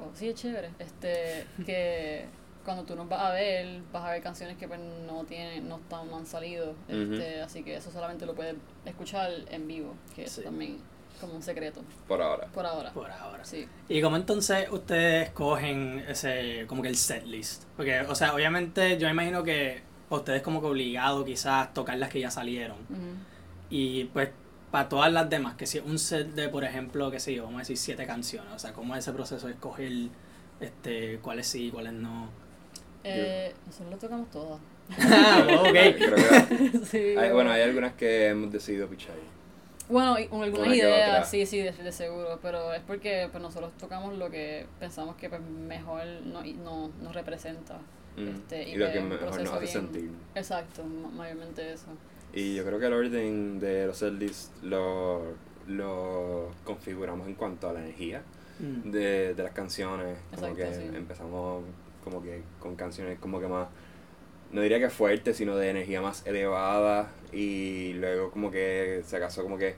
oh, 0.00 0.10
sí 0.14 0.30
es 0.30 0.34
chévere, 0.34 0.70
este, 0.78 1.46
que 1.66 2.24
cuando 2.64 2.84
tú 2.84 2.94
nos 2.96 3.08
vas 3.08 3.20
a 3.20 3.32
ver, 3.32 3.80
vas 3.92 4.04
a 4.04 4.10
ver 4.12 4.22
canciones 4.22 4.56
que 4.56 4.68
pues 4.68 4.78
no 5.06 5.24
tienen, 5.24 5.68
no 5.68 5.76
están, 5.76 6.08
no 6.10 6.16
han 6.18 6.26
salido, 6.26 6.74
este, 6.88 7.40
así 7.40 7.62
que 7.62 7.76
eso 7.76 7.90
solamente 7.90 8.26
lo 8.26 8.34
puedes 8.34 8.54
escuchar 8.84 9.30
en 9.50 9.66
vivo, 9.66 9.94
que 10.14 10.24
eso 10.24 10.36
Sí. 10.40 10.44
también 10.44 10.78
como 11.20 11.34
un 11.34 11.42
secreto, 11.42 11.82
Por 12.08 12.22
ahora. 12.22 12.46
por 12.46 12.64
ahora. 12.64 12.92
Por 12.92 13.10
ahora. 13.10 13.44
Sí. 13.44 13.66
¿Y 13.88 14.00
cómo 14.00 14.16
entonces 14.16 14.68
ustedes 14.70 15.30
cogen 15.30 16.04
ese, 16.08 16.64
como 16.66 16.80
que 16.82 16.88
el 16.88 16.96
set 16.96 17.26
list? 17.26 17.64
Porque, 17.76 18.00
o 18.00 18.14
sea, 18.14 18.34
obviamente 18.34 18.96
yo 18.98 19.06
me 19.08 19.12
imagino 19.12 19.42
que 19.42 19.82
ustedes 20.08 20.40
como 20.42 20.60
que 20.62 20.66
obligado 20.68 21.24
quizás 21.24 21.74
tocar 21.74 21.98
las 21.98 22.08
que 22.08 22.20
ya 22.20 22.30
salieron. 22.30 22.76
Y 23.68 24.04
pues 24.04 24.30
para 24.70 24.88
todas 24.88 25.12
las 25.12 25.28
demás, 25.28 25.56
que 25.56 25.66
si 25.66 25.78
un 25.80 25.98
set 25.98 26.28
de, 26.28 26.48
por 26.48 26.64
ejemplo, 26.64 27.10
que 27.10 27.20
sé 27.20 27.34
yo, 27.34 27.42
vamos 27.44 27.58
a 27.58 27.62
decir 27.62 27.76
siete 27.76 28.06
canciones, 28.06 28.52
o 28.54 28.58
sea, 28.58 28.72
¿cómo 28.72 28.94
es 28.94 29.00
ese 29.00 29.12
proceso 29.12 29.46
de 29.46 29.52
escoger 29.54 29.92
este, 30.60 31.18
cuáles 31.18 31.46
sí 31.48 31.66
y 31.66 31.70
cuáles 31.70 31.92
no? 31.92 32.28
Eh, 33.04 33.52
nosotros 33.66 33.90
lo 33.92 33.96
tocamos 33.98 34.30
todas. 34.30 34.60
Ah, 34.98 35.46
ok. 35.60 35.70
Creo 35.96 36.14
que 36.14 36.78
sí. 36.84 37.16
hay, 37.16 37.30
bueno, 37.32 37.50
hay 37.50 37.62
algunas 37.62 37.94
que 37.94 38.28
hemos 38.28 38.52
decidido 38.52 38.88
pichar. 38.88 39.14
Bueno, 39.88 40.14
algunas 40.14 40.66
Una 40.68 40.76
ideas, 40.76 41.28
sí, 41.28 41.44
sí, 41.46 41.58
de, 41.58 41.72
de 41.72 41.90
seguro, 41.92 42.38
pero 42.40 42.72
es 42.72 42.80
porque 42.86 43.28
pues 43.32 43.42
nosotros 43.42 43.72
tocamos 43.78 44.16
lo 44.16 44.30
que 44.30 44.66
pensamos 44.78 45.16
que 45.16 45.28
pues, 45.28 45.40
mejor 45.42 46.02
no, 46.24 46.44
y 46.44 46.52
no, 46.52 46.90
nos 47.02 47.12
representa. 47.14 47.78
Mm, 48.16 48.28
Este, 48.28 48.68
y 48.68 48.72
y 48.72 48.76
lo 48.76 48.90
que 48.92 49.00
mejor 49.00 49.10
nos 49.22 49.30
proceso 49.36 49.52
hace 49.54 49.60
bien- 49.60 49.72
sentir. 49.72 50.10
Exacto, 50.36 50.84
ma- 50.84 51.08
mayormente 51.08 51.72
eso. 51.72 51.86
Y 52.32 52.54
yo 52.54 52.64
creo 52.64 52.78
que 52.78 52.86
el 52.86 52.92
orden 52.92 53.58
de 53.58 53.86
los 53.88 53.96
setlists 53.96 54.52
lo, 54.62 55.22
lo 55.66 56.50
configuramos 56.64 57.26
en 57.26 57.34
cuanto 57.34 57.68
a 57.68 57.72
la 57.72 57.80
energía 57.80 58.22
Mm. 58.60 58.90
de, 58.90 59.34
de 59.34 59.42
las 59.42 59.52
canciones. 59.52 60.18
Como 60.34 60.48
Exacto, 60.48 60.56
que 60.56 60.74
sí. 60.90 60.94
empezamos 60.94 61.64
como 62.04 62.22
que 62.22 62.42
con 62.58 62.76
canciones 62.76 63.18
como 63.18 63.40
que 63.40 63.46
más, 63.48 63.68
no 64.52 64.60
diría 64.62 64.78
que 64.80 64.90
fuertes, 64.90 65.36
sino 65.36 65.56
de 65.56 65.70
energía 65.70 66.00
más 66.00 66.26
elevada. 66.26 67.10
Y 67.32 67.92
luego 67.94 68.30
como 68.30 68.50
que 68.50 69.02
se 69.06 69.16
acaso 69.16 69.42
como 69.42 69.58
que 69.58 69.74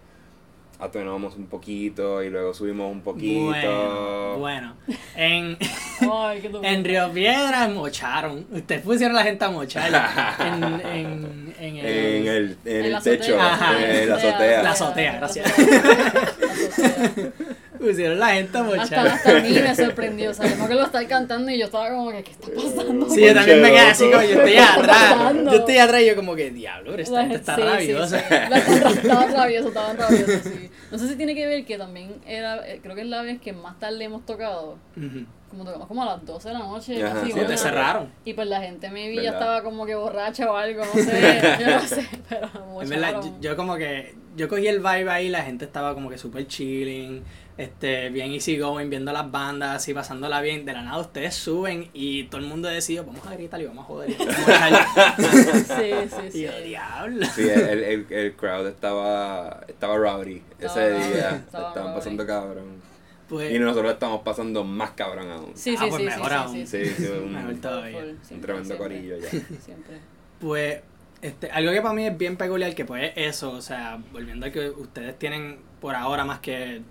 atenuamos 0.79 1.37
un 1.37 1.47
poquito 1.47 2.23
y 2.25 2.31
luego 2.31 2.55
subimos 2.55 2.91
un 2.91 3.03
poquito. 3.03 3.45
Bueno, 3.45 4.37
bueno. 4.39 4.75
En, 5.15 5.57
tu- 6.01 6.61
en 6.65 6.85
Río 6.85 7.13
Piedras 7.13 7.71
mocharon. 7.71 8.47
Ustedes 8.51 8.83
pusieron 8.83 9.15
a 9.17 9.21
la 9.21 9.25
gente 9.27 9.45
a 9.45 9.51
mochar 9.51 9.93
en, 10.41 10.65
en, 10.87 11.55
en 11.61 11.77
el... 11.77 11.87
En 11.87 12.27
el, 12.27 12.57
en 12.65 12.77
En 12.77 12.85
el 12.87 12.93
la 12.93 13.01
techo, 13.01 13.39
azotea. 13.41 13.53
Ajá. 13.53 14.03
en 14.03 14.09
la 14.09 14.15
azotea. 14.17 14.63
La 14.63 14.71
azotea, 14.71 15.17
gracias. 15.17 15.53
Pusieron 17.83 18.19
la 18.21 18.29
gente 18.29 18.57
a 18.57 18.61
Hasta, 18.63 18.77
mochar. 18.77 19.07
hasta 19.09 19.37
a 19.37 19.41
mí 19.41 19.51
me 19.51 19.75
sorprendió, 19.75 20.31
o 20.31 20.35
sea, 20.35 20.47
que 20.69 20.75
lo 20.75 20.85
estaba 20.85 21.05
cantando 21.09 21.51
y 21.51 21.59
yo 21.59 21.65
estaba 21.67 21.91
como 21.91 22.11
que, 22.13 22.23
¿qué 22.23 22.31
está 22.31 22.47
pasando? 22.55 23.09
Sí, 23.11 23.21
yo 23.27 23.35
también 23.35 23.61
me 23.63 23.69
quedé 23.71 23.81
así 23.81 24.05
como 24.11 24.23
yo 24.23 24.29
estoy 24.43 24.57
atrás. 24.57 25.35
Yo 25.45 25.53
estoy 25.53 25.79
atrás 25.79 26.03
y 26.03 26.07
yo 26.07 26.17
como 26.17 26.35
que, 26.37 26.51
diablo, 26.51 26.91
pero 26.93 27.03
esta 27.03 27.21
gente 27.23 27.37
está 27.37 27.57
Sí, 27.57 27.63
sí, 27.63 27.69
rabiosa. 27.93 28.19
sí. 28.21 28.25
La- 28.51 28.59
Estaba 28.59 29.27
rabioso, 29.27 29.69
estaba 29.69 29.93
rabioso, 29.95 30.33
sí. 30.49 30.71
No 30.91 30.99
sé 30.99 31.09
si 31.09 31.17
tiene 31.17 31.35
que 31.35 31.47
ver 31.47 31.65
que 31.65 31.77
también 31.79 32.15
era, 32.27 32.67
eh, 32.69 32.79
creo 32.83 32.95
que 32.95 33.01
es 33.03 33.07
la 33.09 33.23
vez 33.23 33.41
que 33.41 33.53
más 33.53 33.79
tarde 33.81 34.05
hemos 34.05 34.25
tocado. 34.25 34.77
Ujú. 34.97 35.25
Como 35.51 35.65
tocamos 35.65 35.87
como 35.89 36.03
a 36.03 36.07
las 36.07 36.25
12 36.25 36.49
de 36.49 36.55
la 36.55 36.61
noche, 36.61 37.03
Ajá, 37.05 37.15
casi 37.15 37.33
sí, 37.33 37.39
Sí, 37.39 37.47
te 37.47 37.57
cerraron. 37.59 38.11
Y 38.25 38.33
pues 38.33 38.49
la 38.49 38.61
gente 38.63 38.89
maybe 38.91 39.17
ya 39.17 39.33
¿Verdad? 39.33 39.41
estaba 39.41 39.63
como 39.63 39.85
que 39.85 39.95
borracha 39.95 40.51
o 40.51 40.57
algo, 40.57 40.83
no 40.83 40.93
sé, 41.03 41.41
yo 41.61 41.67
no 41.67 41.81
sé, 41.83 42.09
pero 42.29 42.49
En 42.81 42.89
verdad, 42.89 43.21
yo, 43.23 43.35
yo 43.41 43.55
como 43.57 43.77
que, 43.77 44.15
yo 44.35 44.49
cogí 44.49 44.67
el 44.67 44.79
vibe 44.79 45.11
ahí, 45.11 45.29
la 45.29 45.43
gente 45.43 45.67
estaba 45.67 45.93
como 45.93 46.09
que 46.09 46.17
super 46.17 46.47
chilling, 46.47 47.23
este, 47.59 48.09
bien 48.11 48.33
easy 48.33 48.57
going, 48.59 48.89
viendo 48.89 49.13
las 49.13 49.31
bandas, 49.31 49.77
así 49.77 49.93
pasándola 49.95 50.41
bien. 50.41 50.65
De 50.65 50.73
la 50.73 50.83
nada 50.83 50.99
ustedes 50.99 51.35
suben 51.35 51.91
y 51.93 52.25
todo 52.25 52.41
el 52.41 52.47
mundo 52.47 52.69
decidió, 52.69 53.05
vamos 53.05 53.27
a 53.27 53.35
gritar 53.35 53.61
y 53.61 53.67
vamos 53.67 53.85
a 53.85 53.87
joder. 53.87 54.11
y 54.11 54.15
vamos 54.15 54.37
a 54.37 54.71
mochar". 54.71 55.15
Sí, 55.63 55.93
sí, 56.09 56.27
y 56.29 56.31
sí. 56.33 56.43
yo, 56.43 56.61
diablo. 56.63 57.27
Sí, 57.35 57.43
el, 57.49 57.83
el, 57.85 58.07
el 58.11 58.37
crowd 58.37 58.67
estaba, 58.69 59.61
estaba 59.69 59.97
rowdy 59.97 60.43
ese 60.59 60.91
rowdy, 60.91 61.09
día. 61.13 61.31
estaba 61.37 61.69
Estaban 61.69 61.75
rowdy. 61.89 61.95
pasando 61.99 62.27
cabrón. 62.27 62.93
Pues, 63.29 63.51
Y 63.55 63.59
nosotros 63.59 63.93
estamos 63.93 64.21
pasando 64.23 64.63
más 64.65 64.91
cabrón 64.91 65.31
aún. 65.31 65.53
Sí, 65.55 65.75
Ah, 65.79 65.85
sí, 65.85 65.91
pues 65.91 66.01
sí, 66.03 66.07
mejor 66.09 66.29
sí, 66.29 66.35
aún. 66.35 66.67
sí, 66.67 66.67
Sí, 66.67 66.95
sí, 66.99 67.07
un, 67.07 67.33
Mejor 67.33 67.51
un 67.55 67.61
todavía. 67.61 68.01
Full, 68.01 68.11
siempre, 68.23 68.47
tremendo 68.47 68.77
siempre. 68.77 68.77
corillo 68.97 69.17
ya. 69.19 69.29
Siempre. 69.61 69.97
Pues, 70.41 70.81
este, 71.23 71.51
algo 71.51 71.73
que 71.73 71.81
para 71.81 71.95
mí 71.95 72.07
es 72.07 72.19
bien 72.19 72.37
peculiar, 72.37 72.75
que 72.75 72.85
pues 72.85 73.13
es 73.15 73.37
eso, 73.37 73.53
o 73.53 73.63
sea, 73.63 73.99
volviendo 74.13 74.45
a 74.47 74.51
que 74.51 74.69
ustedes 74.71 75.19
tienen 75.19 75.61
por 75.81 75.95
ahora 75.95 76.25
más 76.25 76.41
que 76.41 76.83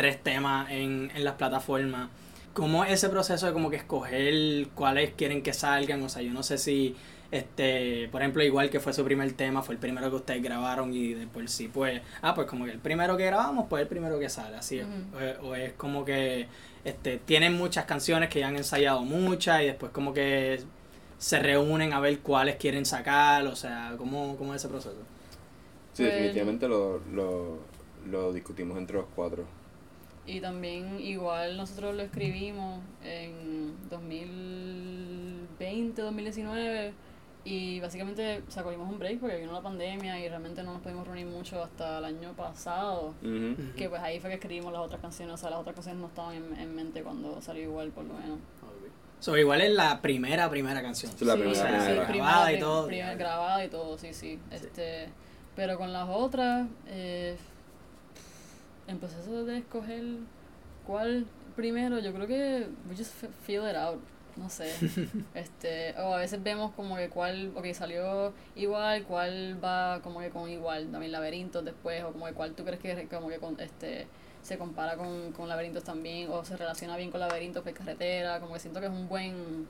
tres 0.00 0.22
temas 0.22 0.70
en, 0.70 1.10
en 1.14 1.24
las 1.24 1.34
plataformas, 1.34 2.08
¿cómo 2.54 2.84
es 2.84 2.92
ese 2.92 3.10
proceso 3.10 3.46
de 3.46 3.52
como 3.52 3.68
que 3.68 3.76
escoger 3.76 4.68
cuáles 4.74 5.10
quieren 5.12 5.42
que 5.42 5.52
salgan? 5.52 6.02
O 6.02 6.08
sea, 6.08 6.22
yo 6.22 6.32
no 6.32 6.42
sé 6.42 6.56
si, 6.56 6.96
este, 7.30 8.08
por 8.10 8.22
ejemplo, 8.22 8.42
igual 8.42 8.70
que 8.70 8.80
fue 8.80 8.94
su 8.94 9.04
primer 9.04 9.30
tema, 9.34 9.60
fue 9.62 9.74
el 9.74 9.78
primero 9.78 10.08
que 10.08 10.16
ustedes 10.16 10.42
grabaron 10.42 10.94
y 10.94 11.12
de 11.12 11.26
por 11.26 11.46
sí, 11.50 11.68
pues, 11.68 12.00
ah, 12.22 12.34
pues 12.34 12.46
como 12.46 12.64
que 12.64 12.70
el 12.70 12.78
primero 12.78 13.14
que 13.18 13.26
grabamos, 13.26 13.66
pues 13.68 13.82
el 13.82 13.88
primero 13.88 14.18
que 14.18 14.30
sale, 14.30 14.56
así 14.56 14.80
o, 14.80 15.46
o 15.48 15.54
es 15.54 15.74
como 15.74 16.02
que, 16.06 16.46
este, 16.82 17.18
tienen 17.18 17.52
muchas 17.58 17.84
canciones 17.84 18.30
que 18.30 18.40
ya 18.40 18.48
han 18.48 18.56
ensayado 18.56 19.02
muchas 19.02 19.60
y 19.60 19.66
después 19.66 19.92
como 19.92 20.14
que 20.14 20.60
se 21.18 21.38
reúnen 21.40 21.92
a 21.92 22.00
ver 22.00 22.20
cuáles 22.20 22.56
quieren 22.56 22.86
sacar, 22.86 23.46
o 23.46 23.54
sea, 23.54 23.94
¿cómo, 23.98 24.36
cómo 24.38 24.54
es 24.54 24.62
ese 24.62 24.68
proceso? 24.70 24.96
Sí, 25.92 26.04
Pues- 26.04 26.14
definitivamente 26.14 26.66
lo, 26.68 27.00
lo, 27.12 27.58
lo 28.10 28.32
discutimos 28.32 28.78
entre 28.78 28.96
los 28.96 29.04
cuatro. 29.14 29.44
Y 30.30 30.40
también 30.40 31.00
igual 31.00 31.56
nosotros 31.56 31.96
lo 31.96 32.02
escribimos 32.02 32.80
en 33.02 33.74
2020, 33.90 36.02
2019 36.02 36.92
y 37.44 37.80
básicamente 37.80 38.42
sacamos 38.48 38.88
un 38.88 38.98
break 38.98 39.18
porque 39.18 39.38
vino 39.38 39.52
la 39.52 39.62
pandemia 39.62 40.18
y 40.20 40.28
realmente 40.28 40.62
no 40.62 40.74
nos 40.74 40.82
pudimos 40.82 41.06
reunir 41.06 41.26
mucho 41.26 41.62
hasta 41.62 41.98
el 41.98 42.04
año 42.04 42.32
pasado. 42.34 43.14
Ujú. 43.22 43.56
Que 43.76 43.88
pues 43.88 44.00
ahí 44.02 44.20
fue 44.20 44.30
que 44.30 44.36
escribimos 44.36 44.72
las 44.72 44.82
otras 44.82 45.00
canciones, 45.00 45.34
o 45.34 45.36
sea, 45.36 45.50
las 45.50 45.58
otras 45.58 45.74
canciones 45.74 46.00
no 46.00 46.08
estaban 46.08 46.34
en, 46.34 46.56
en 46.60 46.74
mente 46.74 47.02
cuando 47.02 47.40
salió 47.40 47.62
igual 47.64 47.90
por 47.90 48.04
lo 48.04 48.14
menos. 48.14 48.38
So, 49.20 49.36
igual 49.36 49.60
es 49.60 49.72
la 49.72 50.00
primera, 50.00 50.48
primera 50.48 50.80
canción. 50.80 51.12
Sí, 51.14 51.24
la 51.26 51.34
Sí, 51.34 51.40
primera, 51.40 51.60
o 51.60 51.62
sea, 51.62 51.66
primera. 51.78 52.06
sí, 52.06 52.12
Grabada 52.12 52.44
primera, 52.46 52.52
y 52.52 52.58
todo. 52.60 52.86
primera- 52.86 53.14
grabada 53.16 53.64
y 53.64 53.68
todo, 53.68 53.98
sí, 53.98 54.14
sí. 54.14 54.38
Este, 54.50 55.08
pero 55.56 55.76
con 55.76 55.92
las 55.92 56.08
otras, 56.08 56.66
eh, 56.86 57.36
en 58.90 58.98
proceso 58.98 59.44
de 59.44 59.58
escoger 59.58 60.02
cuál 60.86 61.26
primero, 61.56 61.98
yo 61.98 62.12
creo 62.12 62.26
que 62.26 62.66
we 62.88 62.96
just 62.96 63.12
fe- 63.12 63.28
feel 63.46 63.68
it 63.68 63.76
out. 63.76 64.00
No 64.36 64.48
sé. 64.48 64.72
este, 65.34 65.94
o 65.98 66.14
a 66.14 66.18
veces 66.18 66.42
vemos 66.42 66.72
como 66.72 66.96
que 66.96 67.08
cuál, 67.08 67.52
ok, 67.56 67.66
salió 67.74 68.32
igual, 68.54 69.04
cuál 69.04 69.62
va 69.62 70.00
como 70.02 70.20
que 70.20 70.30
con 70.30 70.48
igual, 70.48 70.90
también 70.90 71.12
laberintos 71.12 71.64
después, 71.64 72.02
o 72.04 72.12
como 72.12 72.26
que 72.26 72.32
cuál 72.32 72.52
tú 72.52 72.64
crees 72.64 72.80
que 72.80 73.06
como 73.08 73.28
que 73.28 73.38
con, 73.38 73.58
este 73.60 74.06
se 74.42 74.56
compara 74.56 74.96
con, 74.96 75.32
con 75.32 75.48
laberintos 75.48 75.84
también, 75.84 76.30
o 76.30 76.44
se 76.44 76.56
relaciona 76.56 76.96
bien 76.96 77.10
con 77.10 77.20
laberintos, 77.20 77.62
pues 77.62 77.74
carretera, 77.74 78.40
como 78.40 78.54
que 78.54 78.60
siento 78.60 78.80
que 78.80 78.86
es 78.86 78.92
un 78.92 79.08
buen 79.08 79.66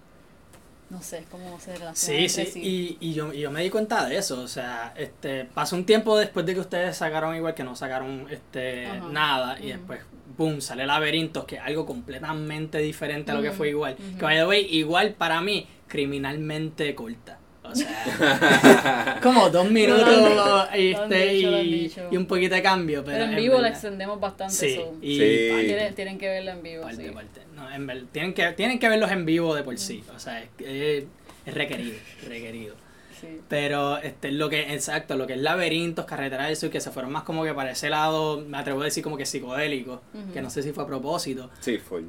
no 0.90 1.03
sé, 1.03 1.18
es 1.18 1.26
como 1.26 1.59
se 1.61 1.72
relaciona 1.76 1.94
Sí, 1.94 2.40
entre 2.40 2.53
sí, 2.53 2.61
y, 2.61 2.98
y, 3.00 3.14
yo, 3.14 3.33
y 3.33 3.40
yo 3.40 3.50
me 3.50 3.62
di 3.62 3.70
cuenta 3.70 4.05
de 4.07 4.16
eso, 4.16 4.40
o 4.42 4.48
sea, 4.48 4.92
este, 4.96 5.44
pasó 5.44 5.76
un 5.76 5.85
tiempo 5.85 6.18
después 6.18 6.44
de 6.44 6.55
que 6.55 6.61
ustedes 6.61 6.96
sacaron 6.96 7.35
igual 7.37 7.55
que 7.55 7.64
no 7.64 7.76
sacaron 7.76 8.26
este 8.31 8.87
Ajá. 8.87 9.09
nada, 9.11 9.61
y 9.61 9.68
después, 9.68 10.00
boom, 10.37 10.61
sale 10.61 10.87
Laberintos, 10.87 11.44
que 11.44 11.57
es 11.57 11.62
algo 11.62 11.87
completamente 11.87 12.79
diferente 12.79 13.31
a 13.31 13.35
lo 13.35 13.42
que 13.42 13.53
fue 13.53 13.70
igual. 13.70 13.96
Que 13.96 14.22
by 14.22 14.37
the 14.37 14.46
way, 14.46 14.66
igual 14.70 15.14
para 15.14 15.40
mí, 15.40 15.66
criminalmente 15.87 16.94
corta. 16.94 17.38
O 17.71 17.75
sea, 17.75 19.19
como 19.23 19.49
dos 19.51 19.71
minutos 19.71 20.69
este, 20.73 21.27
dicho, 21.63 22.09
y, 22.11 22.17
un 22.17 22.27
poquito 22.27 22.55
de 22.55 22.63
cambio, 22.63 23.05
pero, 23.05 23.17
Pero 23.19 23.25
en 23.25 23.31
en 23.31 23.37
vivo 23.37 23.59
la 23.59 23.69
extendemos 23.69 24.21
bastante. 24.21 24.55
Sí, 24.55 24.75
so, 24.77 24.95
y 25.01 25.17
Sí. 25.17 25.67
tienen, 25.67 25.95
tienen 25.95 26.19
que 26.19 26.29
verla 26.29 26.53
en 26.53 26.63
vivo. 26.63 26.83
parte, 26.83 27.05
sí. 27.07 27.11
parte. 27.11 27.41
No, 27.55 27.71
en 27.71 28.07
tienen, 28.09 28.35
que, 28.35 28.53
tienen 28.53 28.79
que 28.79 28.89
verlos 28.89 29.11
en 29.11 29.25
vivo 29.27 29.55
de 29.55 29.63
por 29.63 29.77
sí, 29.79 30.03
o 30.15 30.19
sea, 30.19 30.43
es, 30.43 30.49
es, 30.59 31.05
es 31.47 31.55
requerido, 31.55 31.97
requerido. 32.27 32.75
Sí. 33.21 33.39
Pero 33.49 33.99
este, 33.99 34.33
lo 34.33 34.49
que, 34.49 34.73
exacto, 34.73 35.15
lo 35.17 35.27
que 35.27 35.35
es 35.35 35.41
laberintos, 35.41 36.07
carretera 36.07 36.47
del 36.47 36.57
sur, 36.57 36.71
que 36.71 36.81
se 36.81 36.91
fueron 36.91 37.13
más 37.13 37.23
como 37.25 37.45
que 37.45 37.53
para 37.53 37.73
ese 37.73 37.91
lado, 37.91 38.41
me 38.41 38.57
atrevo 38.57 38.81
a 38.81 38.85
decir 38.85 39.05
como 39.05 39.19
que 39.19 39.27
psicodélico, 39.27 40.01
que 40.33 40.41
no 40.41 40.49
sé 40.49 40.63
si 40.63 40.73
fue 40.73 40.85
a 40.85 40.87
propósito. 40.87 41.51
Sí, 41.61 41.77
fue. 41.79 42.03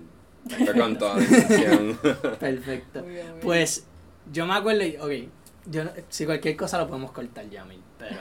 Con 0.75 0.97
toda. 0.97 1.15
Perfecto. 2.39 3.01
Muy 3.01 3.11
bien, 3.11 3.25
muy 3.25 3.33
bien. 3.35 3.39
Pues 3.41 3.85
yo 4.31 4.45
me 4.45 4.53
acuerdo, 4.53 4.83
ok, 5.01 5.11
yo, 5.65 5.83
si 6.09 6.25
cualquier 6.25 6.55
cosa 6.55 6.77
lo 6.77 6.87
podemos 6.87 7.11
cortar 7.11 7.49
ya, 7.49 7.63
Mil, 7.65 7.81
pero 7.97 8.17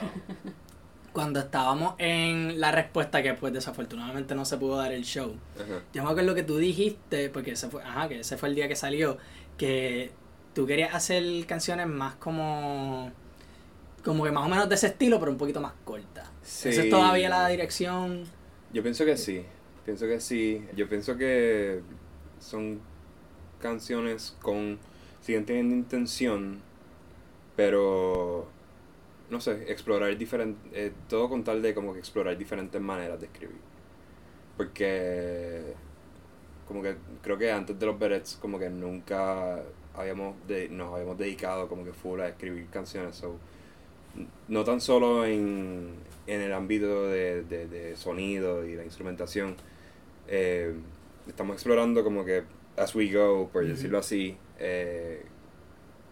cuando 1.12 1.40
estábamos 1.40 1.94
en 1.98 2.60
la 2.60 2.70
respuesta 2.72 3.22
que 3.22 3.34
pues 3.34 3.52
desafortunadamente 3.52 4.34
no 4.34 4.44
se 4.44 4.56
pudo 4.56 4.76
dar 4.76 4.92
el 4.92 5.04
show, 5.04 5.34
Ajá. 5.56 5.82
yo 5.92 6.04
me 6.04 6.10
acuerdo 6.10 6.34
que 6.34 6.42
tú 6.42 6.58
dijiste, 6.58 7.30
porque 7.30 7.52
ese 7.52 7.68
fue, 7.68 7.82
ajá, 7.82 8.08
que 8.08 8.20
ese 8.20 8.36
fue 8.36 8.48
el 8.50 8.54
día 8.54 8.68
que 8.68 8.76
salió, 8.76 9.18
que 9.56 10.12
tú 10.54 10.66
querías 10.66 10.94
hacer 10.94 11.46
canciones 11.46 11.86
más 11.86 12.14
como, 12.16 13.10
como 14.04 14.24
que 14.24 14.30
más 14.30 14.46
o 14.46 14.48
menos 14.48 14.68
de 14.68 14.74
ese 14.74 14.88
estilo, 14.88 15.18
pero 15.18 15.32
un 15.32 15.38
poquito 15.38 15.60
más 15.60 15.72
cortas. 15.84 16.28
Sí. 16.42 16.70
¿Esa 16.70 16.82
es 16.82 16.90
todavía 16.90 17.28
la 17.28 17.48
dirección? 17.48 18.24
Yo 18.72 18.82
pienso 18.82 19.04
que 19.04 19.16
sí. 19.16 19.44
Pienso 19.84 20.06
que 20.06 20.20
sí. 20.20 20.64
Yo 20.76 20.88
pienso 20.88 21.16
que 21.16 21.80
son 22.38 22.80
canciones 23.60 24.36
con. 24.40 24.78
siguen 25.20 25.44
teniendo 25.44 25.74
intención, 25.74 26.60
pero. 27.60 28.46
no 29.28 29.38
sé, 29.38 29.70
explorar 29.70 30.16
diferentes. 30.16 30.92
todo 31.08 31.28
con 31.28 31.44
tal 31.44 31.60
de 31.60 31.74
como 31.74 31.92
que 31.92 31.98
explorar 31.98 32.38
diferentes 32.38 32.80
maneras 32.80 33.20
de 33.20 33.26
escribir. 33.26 33.60
Porque. 34.56 35.74
como 36.66 36.82
que 36.82 36.96
creo 37.22 37.36
que 37.36 37.52
antes 37.52 37.78
de 37.78 37.84
los 37.84 37.98
Berets, 37.98 38.38
como 38.40 38.58
que 38.58 38.70
nunca 38.70 39.60
habíamos 39.94 40.36
de, 40.48 40.70
nos 40.70 40.94
habíamos 40.94 41.18
dedicado 41.18 41.68
como 41.68 41.84
que 41.84 41.92
full 41.92 42.20
a 42.20 42.28
escribir 42.28 42.66
canciones. 42.70 43.16
So, 43.16 43.36
no 44.48 44.64
tan 44.64 44.80
solo 44.80 45.26
en, 45.26 45.90
en 46.26 46.40
el 46.40 46.54
ámbito 46.54 47.08
de, 47.08 47.42
de, 47.42 47.66
de 47.66 47.94
sonido 47.96 48.64
y 48.64 48.74
la 48.74 48.84
instrumentación, 48.84 49.56
eh, 50.28 50.72
estamos 51.28 51.56
explorando 51.56 52.02
como 52.04 52.24
que 52.24 52.42
as 52.78 52.94
we 52.94 53.12
go, 53.12 53.50
por 53.52 53.66
decirlo 53.66 53.98
así, 53.98 54.38
eh, 54.58 55.22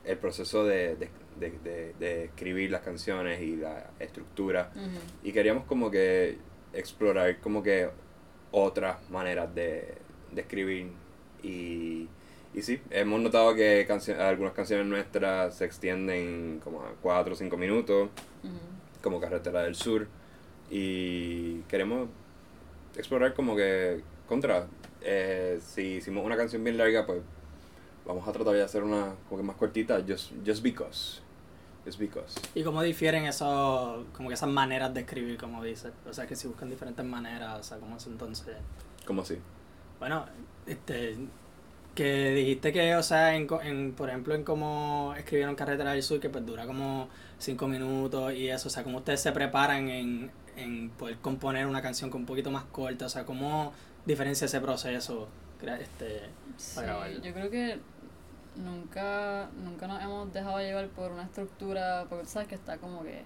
el 0.05 0.19
proceso 0.19 0.65
de, 0.65 0.97
de, 0.97 1.09
de, 1.39 1.51
de- 1.65 1.95
de 1.99 2.25
escribir 2.25 2.71
las 2.71 2.83
canciones 2.83 3.41
y 3.43 3.57
la 3.57 3.91
estructura. 3.99 4.71
Y 5.23 5.33
queríamos 5.33 5.65
como 5.65 5.91
que 5.91 6.39
explorar 6.73 7.39
como 7.41 7.63
que 7.63 7.89
otras 8.51 8.97
maneras 9.11 9.55
de, 9.55 9.95
de 10.33 10.41
escribir. 10.41 10.89
Y, 11.43 12.09
y 12.55 12.63
sí, 12.63 12.81
hemos 12.91 13.21
notado 13.21 13.55
que 13.55 13.87
cancio- 13.89 14.19
algunas 14.21 14.53
canciones 14.55 14.87
nuestras 14.87 15.55
se 15.57 15.65
extienden 15.65 16.61
como 16.65 16.83
a 16.83 16.93
4 17.03 17.33
o 17.33 17.37
5 17.37 17.57
minutos, 17.57 18.09
como 19.03 19.21
Carretera 19.21 19.63
del 19.63 19.75
Sur. 19.75 20.07
Y 20.71 21.61
queremos 21.63 22.09
explorar 22.97 23.35
como 23.35 23.55
que 23.57 24.01
contra. 24.27 24.67
eh, 25.03 25.61
si 25.63 25.97
hicimos 25.97 26.25
una 26.27 26.37
canción 26.37 26.63
bien 26.65 26.77
larga, 26.77 27.07
pues 27.07 27.21
vamos 28.05 28.27
a 28.27 28.33
tratar 28.33 28.55
de 28.55 28.63
hacer 28.63 28.83
una 28.83 29.15
como 29.29 29.41
que 29.41 29.47
más 29.47 29.57
cortita, 29.57 30.03
just, 30.07 30.33
just 30.45 30.63
because. 30.63 31.21
Just 31.89 31.99
because. 31.99 32.39
¿Y 32.55 32.63
cómo 32.63 32.83
difieren 32.83 33.25
esos, 33.25 34.05
como 34.15 34.29
que 34.29 34.35
esas 34.35 34.49
maneras 34.51 34.93
de 34.93 35.01
escribir, 35.01 35.39
como 35.39 35.65
dices? 35.65 35.91
O 36.09 36.13
sea, 36.13 36.27
que 36.27 36.37
si 36.37 36.47
buscan 36.47 36.69
diferentes 36.69 37.03
maneras, 37.05 37.59
o 37.59 37.63
sea, 37.63 37.79
¿cómo 37.79 37.97
es 37.97 38.07
entonces? 38.07 38.57
¿Cómo 39.07 39.23
así? 39.23 39.39
Bueno, 39.99 40.27
este, 40.67 41.17
que 41.95 42.31
dijiste 42.35 42.73
que, 42.73 42.95
o 42.95 43.03
sea, 43.03 43.35
en, 43.35 43.47
co- 43.47 43.63
en, 43.63 43.93
por 43.93 44.11
ejemplo, 44.11 44.35
en 44.35 44.45
cómo 44.45 45.15
escribieron 45.17 45.55
Carretera 45.55 45.93
del 45.93 46.03
Sur, 46.03 46.21
que 46.21 46.29
pues 46.29 46.45
dura 46.45 46.67
como 46.67 47.09
cinco 47.39 47.67
minutos 47.69 48.35
y 48.35 48.49
eso, 48.51 48.69
o 48.69 48.71
sea, 48.71 48.85
cómo 48.85 48.99
ustedes 48.99 49.21
se 49.23 49.33
preparan 49.33 49.89
en, 49.89 50.31
en 50.57 50.91
poder 50.91 51.17
componer 51.19 51.67
una 51.67 51.81
canción 51.81 52.11
con 52.11 52.21
un 52.21 52.27
poquito 52.27 52.51
más 52.51 52.65
corta? 52.65 53.07
O 53.07 53.09
sea, 53.09 53.25
¿cómo 53.25 53.73
diferencia 54.05 54.45
ese 54.45 54.61
proceso 54.61 55.29
este, 55.81 56.21
Sí, 56.59 56.77
para 56.77 57.11
yo 57.11 57.33
creo 57.33 57.51
que 57.51 57.79
nunca, 58.59 59.49
nunca 59.63 59.87
nos 59.87 60.03
hemos 60.03 60.33
dejado 60.33 60.59
llevar 60.59 60.89
por 60.89 61.13
una 61.13 61.23
estructura, 61.25 62.07
porque 62.09 62.25
tú 62.25 62.31
sabes 62.31 62.49
que 62.49 62.55
está 62.55 62.79
como 62.79 63.03
que 63.03 63.23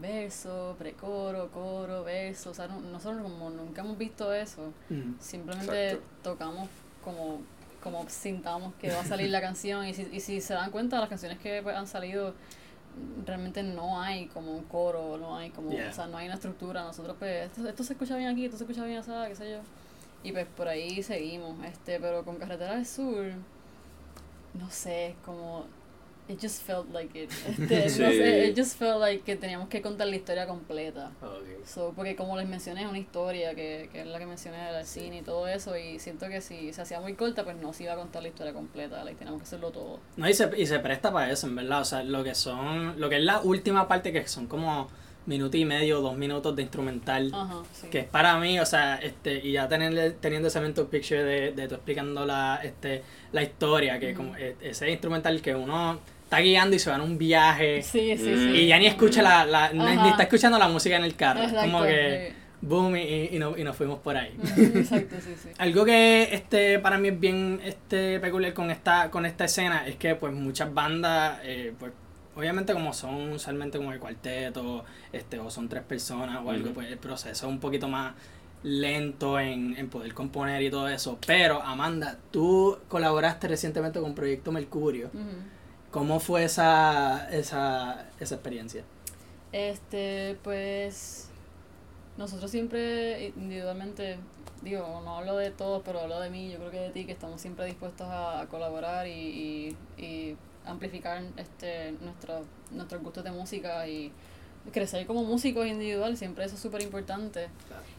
verso, 0.00 0.74
precoro, 0.78 1.50
coro, 1.52 2.02
verso, 2.04 2.50
o 2.50 2.54
sea, 2.54 2.66
no- 2.66 2.80
nosotros 2.80 3.22
como 3.22 3.50
nunca 3.50 3.82
hemos 3.82 3.96
visto 3.96 4.32
eso, 4.34 4.72
Mm. 4.90 5.14
simplemente 5.20 5.90
Exacto. 5.92 6.06
tocamos 6.22 6.68
como, 7.04 7.40
como 7.82 8.08
sintamos 8.08 8.74
que 8.74 8.90
va 8.90 9.00
a 9.00 9.04
salir 9.04 9.30
la 9.30 9.40
canción 9.48 9.86
y 9.86 9.94
si, 9.94 10.08
y 10.12 10.20
si 10.20 10.40
se 10.40 10.54
dan 10.54 10.70
cuenta 10.70 10.98
las 11.00 11.08
canciones 11.08 11.38
que 11.38 11.62
pues, 11.62 11.76
han 11.76 11.86
salido 11.86 12.34
realmente 13.26 13.62
no 13.62 14.00
hay 14.00 14.26
como 14.26 14.52
un 14.56 14.62
coro, 14.64 15.16
no 15.18 15.36
hay 15.36 15.50
como, 15.50 15.70
Yeah. 15.70 15.90
o 15.90 15.92
sea, 15.92 16.06
no 16.06 16.16
hay 16.16 16.26
una 16.26 16.34
estructura, 16.36 16.82
nosotros 16.84 17.16
pues 17.18 17.46
esto, 17.46 17.68
esto 17.68 17.82
se 17.84 17.92
escucha 17.94 18.16
bien 18.16 18.28
aquí, 18.30 18.44
esto 18.44 18.56
se 18.56 18.64
escucha 18.64 18.84
bien 18.84 18.98
así, 18.98 19.10
qué 19.28 19.34
sé 19.36 19.50
yo. 19.50 19.58
Y 20.22 20.32
pues 20.32 20.46
por 20.46 20.68
ahí 20.68 21.02
seguimos, 21.02 21.62
este, 21.64 21.98
pero 22.00 22.24
con 22.24 22.36
Carretera 22.36 22.76
del 22.76 22.86
Sur, 22.86 23.32
no 24.54 24.70
sé, 24.70 25.14
como 25.24 25.66
it 26.26 26.38
just 26.40 26.62
felt 26.62 26.88
like 26.90 27.14
it. 27.22 27.30
Este, 27.46 27.82
no 28.02 28.10
Sí. 28.10 28.16
sé, 28.16 28.48
it 28.48 28.56
just 28.58 28.78
felt 28.78 28.98
like 28.98 29.24
que 29.24 29.36
teníamos 29.36 29.68
que 29.68 29.82
contar 29.82 30.06
la 30.06 30.16
historia 30.16 30.46
completa. 30.46 31.10
Ok. 31.20 31.66
So, 31.66 31.92
porque 31.94 32.16
como 32.16 32.36
les 32.38 32.48
mencioné, 32.48 32.82
es 32.82 32.88
una 32.88 32.98
historia 32.98 33.54
que, 33.54 33.90
que 33.92 34.00
es 34.00 34.06
la 34.06 34.18
que 34.18 34.24
mencioné 34.26 34.56
del 34.72 34.86
cine 34.86 35.18
y 35.18 35.22
todo 35.22 35.46
eso, 35.48 35.76
y 35.76 35.98
siento 35.98 36.26
que 36.28 36.40
si 36.40 36.72
se 36.72 36.80
hacía 36.80 36.98
muy 37.00 37.12
corta, 37.14 37.44
pues 37.44 37.56
no 37.56 37.72
se 37.74 37.82
iba 37.84 37.92
a 37.92 37.96
contar 37.96 38.22
la 38.22 38.28
historia 38.28 38.54
completa, 38.54 39.04
like, 39.04 39.18
teníamos 39.18 39.42
que 39.42 39.46
hacerlo 39.48 39.70
todo. 39.70 40.00
No, 40.16 40.26
y 40.28 40.32
se, 40.32 40.50
y 40.56 40.66
se 40.66 40.78
presta 40.78 41.12
para 41.12 41.30
eso, 41.30 41.46
en 41.46 41.56
verdad. 41.56 41.82
O 41.82 41.84
sea, 41.84 42.02
lo 42.02 42.24
que 42.24 42.34
son, 42.34 42.98
lo 42.98 43.10
que 43.10 43.16
es 43.16 43.22
la 43.22 43.40
última 43.42 43.86
parte, 43.86 44.10
que 44.12 44.26
son 44.26 44.46
como 44.46 44.88
minuto 45.26 45.56
y 45.56 45.64
medio, 45.64 46.00
dos 46.00 46.16
minutos 46.16 46.54
de 46.56 46.62
instrumental. 46.62 47.30
Ajá, 47.34 47.62
sí. 47.72 47.88
Que 47.88 48.00
es 48.00 48.04
para 48.04 48.36
mí, 48.38 48.58
o 48.60 48.66
sea, 48.66 48.96
este, 48.96 49.34
y 49.46 49.52
ya 49.52 49.68
tener, 49.68 50.16
teniendo 50.20 50.48
ese 50.48 50.60
mental 50.60 50.86
picture 50.86 51.22
de, 51.22 51.52
de 51.52 51.68
tú 51.68 51.74
explicando 51.76 52.26
la, 52.26 52.60
este, 52.62 53.02
la 53.32 53.42
historia, 53.42 53.98
que 53.98 54.08
Ujú. 54.12 54.16
como 54.16 54.36
e- 54.36 54.56
ese 54.60 54.90
instrumental 54.90 55.40
que 55.40 55.54
uno 55.54 55.98
está 56.24 56.38
guiando 56.40 56.74
y 56.76 56.78
se 56.78 56.90
va 56.90 56.96
en 56.96 57.02
un 57.02 57.16
viaje 57.18 57.82
Sí, 57.82 58.16
sí, 58.16 58.24
sí. 58.36 58.50
y 58.54 58.66
ya 58.66 58.78
ni 58.78 58.86
escucha 58.86 59.22
la, 59.22 59.44
la 59.46 59.72
ni, 59.72 60.08
está 60.10 60.24
escuchando 60.24 60.58
la 60.58 60.68
música 60.68 60.96
en 60.96 61.04
el 61.04 61.14
carro. 61.16 61.40
Es 61.42 61.48
Exacto, 61.52 61.70
como 61.70 61.84
que 61.84 62.32
boom 62.60 62.96
y, 62.96 63.28
y, 63.32 63.38
no- 63.38 63.56
y 63.58 63.62
nos 63.64 63.76
fuimos 63.76 63.98
por 64.00 64.16
ahí. 64.16 64.34
Exacto, 64.56 65.16
sí, 65.20 65.34
sí. 65.42 65.48
Algo 65.58 65.84
que 65.84 66.28
este 66.34 66.78
para 66.78 66.96
mí 66.98 67.08
es 67.08 67.20
bien 67.20 67.60
este 67.64 68.18
peculiar 68.20 68.54
con 68.54 68.70
esta 68.70 69.10
con 69.10 69.26
esta 69.26 69.44
escena 69.44 69.86
es 69.86 69.96
que 69.96 70.14
pues 70.14 70.32
muchas 70.32 70.72
bandas 70.72 71.40
eh, 71.44 71.72
pues 71.78 71.92
obviamente 72.36 72.72
como 72.72 72.92
son 72.92 73.32
usualmente 73.32 73.78
como 73.78 73.92
el 73.92 74.00
cuarteto 74.00 74.84
este 75.12 75.38
o 75.38 75.50
son 75.50 75.68
tres 75.68 75.82
personas 75.82 76.44
o 76.44 76.50
algo 76.50 76.72
pues 76.72 76.88
el 76.90 76.98
proceso 76.98 77.46
es 77.46 77.52
un 77.52 77.60
poquito 77.60 77.88
más 77.88 78.14
lento 78.62 79.38
en, 79.38 79.76
en 79.76 79.90
poder 79.90 80.14
componer 80.14 80.62
y 80.62 80.70
todo 80.70 80.88
eso 80.88 81.18
pero 81.26 81.62
Amanda 81.62 82.18
tú 82.30 82.78
colaboraste 82.88 83.48
recientemente 83.48 84.00
con 84.00 84.14
Proyecto 84.14 84.52
Mercurio. 84.52 85.10
¿cómo 85.90 86.18
fue 86.18 86.44
esa 86.44 87.28
esa, 87.30 88.08
esa 88.18 88.34
experiencia? 88.34 88.82
Este, 89.52 90.36
pues 90.42 91.28
nosotros 92.16 92.50
siempre 92.50 93.32
individualmente, 93.36 94.18
digo, 94.62 95.00
no 95.04 95.18
hablo 95.18 95.36
de 95.36 95.52
todos, 95.52 95.82
pero 95.84 96.00
hablo 96.00 96.18
de 96.18 96.30
mí, 96.30 96.50
yo 96.50 96.58
creo 96.58 96.70
que 96.72 96.80
de 96.80 96.90
ti, 96.90 97.04
que 97.04 97.12
estamos 97.12 97.40
siempre 97.40 97.64
dispuestos 97.66 98.08
a, 98.08 98.40
a 98.40 98.46
colaborar 98.46 99.06
y, 99.06 99.76
y, 99.98 100.02
y 100.02 100.36
amplificar 100.66 101.22
este 101.36 101.92
nuestro, 102.00 102.42
nuestros 102.70 103.02
gustos 103.02 103.24
de 103.24 103.30
música 103.30 103.86
y 103.88 104.12
crecer 104.72 105.06
como 105.06 105.24
músicos 105.24 105.66
individual, 105.66 106.16
siempre 106.16 106.44
eso 106.44 106.54
es 106.54 106.60
súper 106.60 106.82
importante. 106.82 107.48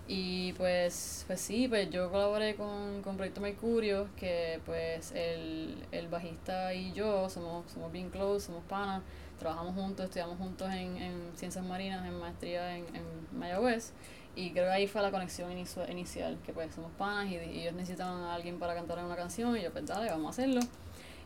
Y 0.08 0.54
pues, 0.54 1.23
pues 1.28 1.41
sí, 1.41 1.67
pues 1.67 1.89
yo 1.89 2.12
colaboré 2.12 2.56
con, 2.56 3.01
con 3.04 3.17
Proyecto 3.17 3.41
Mercurio, 3.41 4.08
que 4.15 4.60
pues 4.65 5.12
el, 5.12 5.78
el 5.91 6.08
bajista 6.08 6.73
y 6.73 6.91
yo 6.93 7.30
somos, 7.30 7.71
somos 7.71 7.91
bien 7.91 8.10
close, 8.10 8.47
somos 8.47 8.63
panas, 8.65 9.01
trabajamos 9.39 9.75
juntos, 9.75 10.06
estudiamos 10.06 10.38
juntos 10.38 10.69
en, 10.71 10.97
en 10.97 11.32
ciencias 11.36 11.63
marinas, 11.65 12.06
en 12.06 12.19
maestría 12.19 12.78
en, 12.78 12.86
en 12.95 13.04
Mayagüez, 13.39 13.91
y 14.36 14.51
creo 14.51 14.65
que 14.65 14.71
ahí 14.71 14.88
fue 14.88 15.01
la 15.01 15.12
conexión 15.12 15.51
inicio- 15.51 15.89
inicial, 15.89 16.38
que 16.45 16.54
pues 16.54 16.73
somos 16.73 16.91
panas 16.93 17.28
y, 17.32 17.36
y 17.36 17.62
ellos 17.62 17.73
necesitaban 17.73 18.23
a 18.23 18.36
alguien 18.36 18.60
para 18.60 18.73
cantar 18.75 19.04
una 19.04 19.15
canción, 19.15 19.58
y 19.58 19.62
yo 19.62 19.71
pues 19.71 19.86
dale, 19.86 20.10
vamos 20.10 20.28
a 20.28 20.30
hacerlo. 20.30 20.62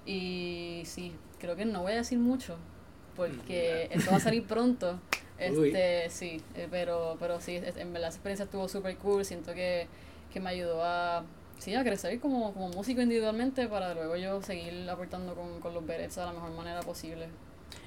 Y 0.06 0.84
sí, 0.86 1.14
creo 1.40 1.56
que 1.56 1.66
no 1.66 1.82
voy 1.84 1.94
a 1.94 1.96
decir 1.98 2.20
mucho, 2.20 2.58
porque 3.16 3.90
esto 3.92 4.12
va 4.12 4.18
a 4.18 4.22
salir 4.22 4.46
pronto. 4.46 5.00
Uy. 5.40 5.70
Este, 5.70 6.10
sí, 6.10 6.42
eh, 6.56 6.68
pero, 6.70 7.16
pero 7.20 7.40
sí, 7.40 7.56
en 7.56 7.94
verdad 7.94 8.10
esa 8.10 8.18
experiencia 8.18 8.44
estuvo 8.44 8.68
súper 8.68 8.98
cool, 8.98 9.24
siento 9.24 9.54
que, 9.54 9.88
que 10.34 10.40
me 10.42 10.50
ayudó 10.50 10.84
a, 10.84 11.24
sí, 11.60 11.76
a 11.76 11.84
crecer 11.84 12.20
como, 12.20 12.54
como 12.54 12.70
músico 12.70 13.02
individualmente 13.02 13.68
para 13.68 13.94
luego 13.94 14.18
yo 14.18 14.42
seguir 14.42 14.90
aportando 14.90 15.36
con, 15.36 15.62
con 15.62 15.74
los 15.74 15.86
Berets 15.86 16.16
de 16.16 16.26
la 16.26 16.34
mejor 16.34 16.52
manera 16.52 16.82
posible. 16.82 17.28